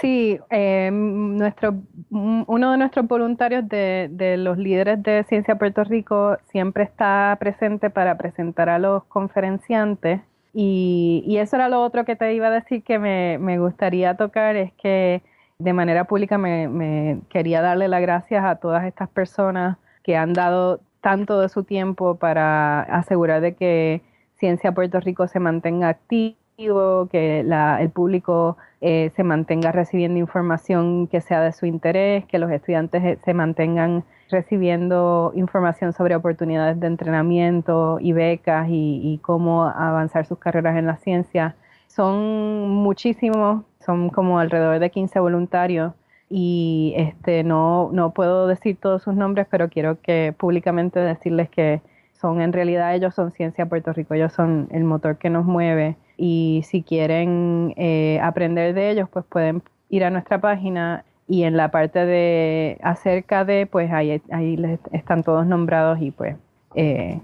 [0.00, 1.74] Sí, eh, nuestro,
[2.10, 7.90] uno de nuestros voluntarios de, de, los líderes de Ciencia Puerto Rico siempre está presente
[7.90, 10.22] para presentar a los conferenciantes
[10.54, 14.16] y, y eso era lo otro que te iba a decir que me, me gustaría
[14.16, 15.22] tocar, es que
[15.58, 20.32] de manera pública me, me quería darle las gracias a todas estas personas que han
[20.32, 24.02] dado tanto de su tiempo para asegurar de que
[24.36, 31.20] Ciencia Puerto Rico se mantenga activo, que el público eh, se mantenga recibiendo información que
[31.20, 36.86] sea de su interés, que los estudiantes eh, se mantengan recibiendo información sobre oportunidades de
[36.86, 41.56] entrenamiento y becas y, y cómo avanzar sus carreras en la ciencia.
[41.86, 45.92] Son muchísimos, son como alrededor de 15 voluntarios
[46.30, 51.82] y este no, no puedo decir todos sus nombres, pero quiero que públicamente decirles que
[52.12, 55.96] son en realidad ellos son Ciencia Puerto Rico, ellos son el motor que nos mueve.
[56.16, 61.56] Y si quieren eh, aprender de ellos, pues pueden ir a nuestra página y en
[61.56, 66.36] la parte de acerca de, pues ahí, ahí están todos nombrados y pues
[66.74, 67.20] eh,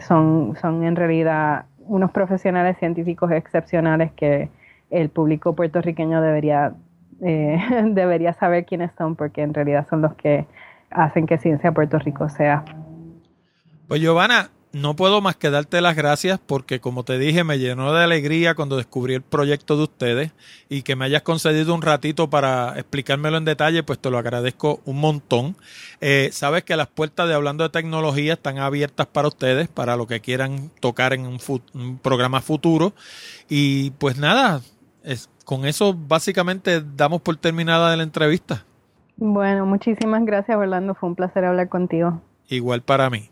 [0.00, 4.50] son, son en realidad unos profesionales científicos excepcionales que
[4.90, 6.74] el público puertorriqueño debería
[7.22, 7.58] eh,
[7.92, 10.46] debería saber quiénes son porque en realidad son los que
[10.90, 12.64] hacen que Ciencia Puerto Rico sea.
[13.88, 17.92] Pues Giovanna, no puedo más que darte las gracias porque como te dije me llenó
[17.92, 20.32] de alegría cuando descubrí el proyecto de ustedes
[20.68, 24.80] y que me hayas concedido un ratito para explicármelo en detalle, pues te lo agradezco
[24.84, 25.56] un montón.
[26.00, 30.06] Eh, sabes que las puertas de Hablando de Tecnología están abiertas para ustedes, para lo
[30.06, 31.40] que quieran tocar en un,
[31.74, 32.92] un programa futuro.
[33.48, 34.60] Y pues nada,
[35.04, 38.64] es, con eso básicamente damos por terminada la entrevista.
[39.16, 42.22] Bueno, muchísimas gracias Orlando, fue un placer hablar contigo.
[42.48, 43.30] Igual para mí.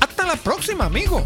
[0.00, 1.22] Hasta la próxima, amigos.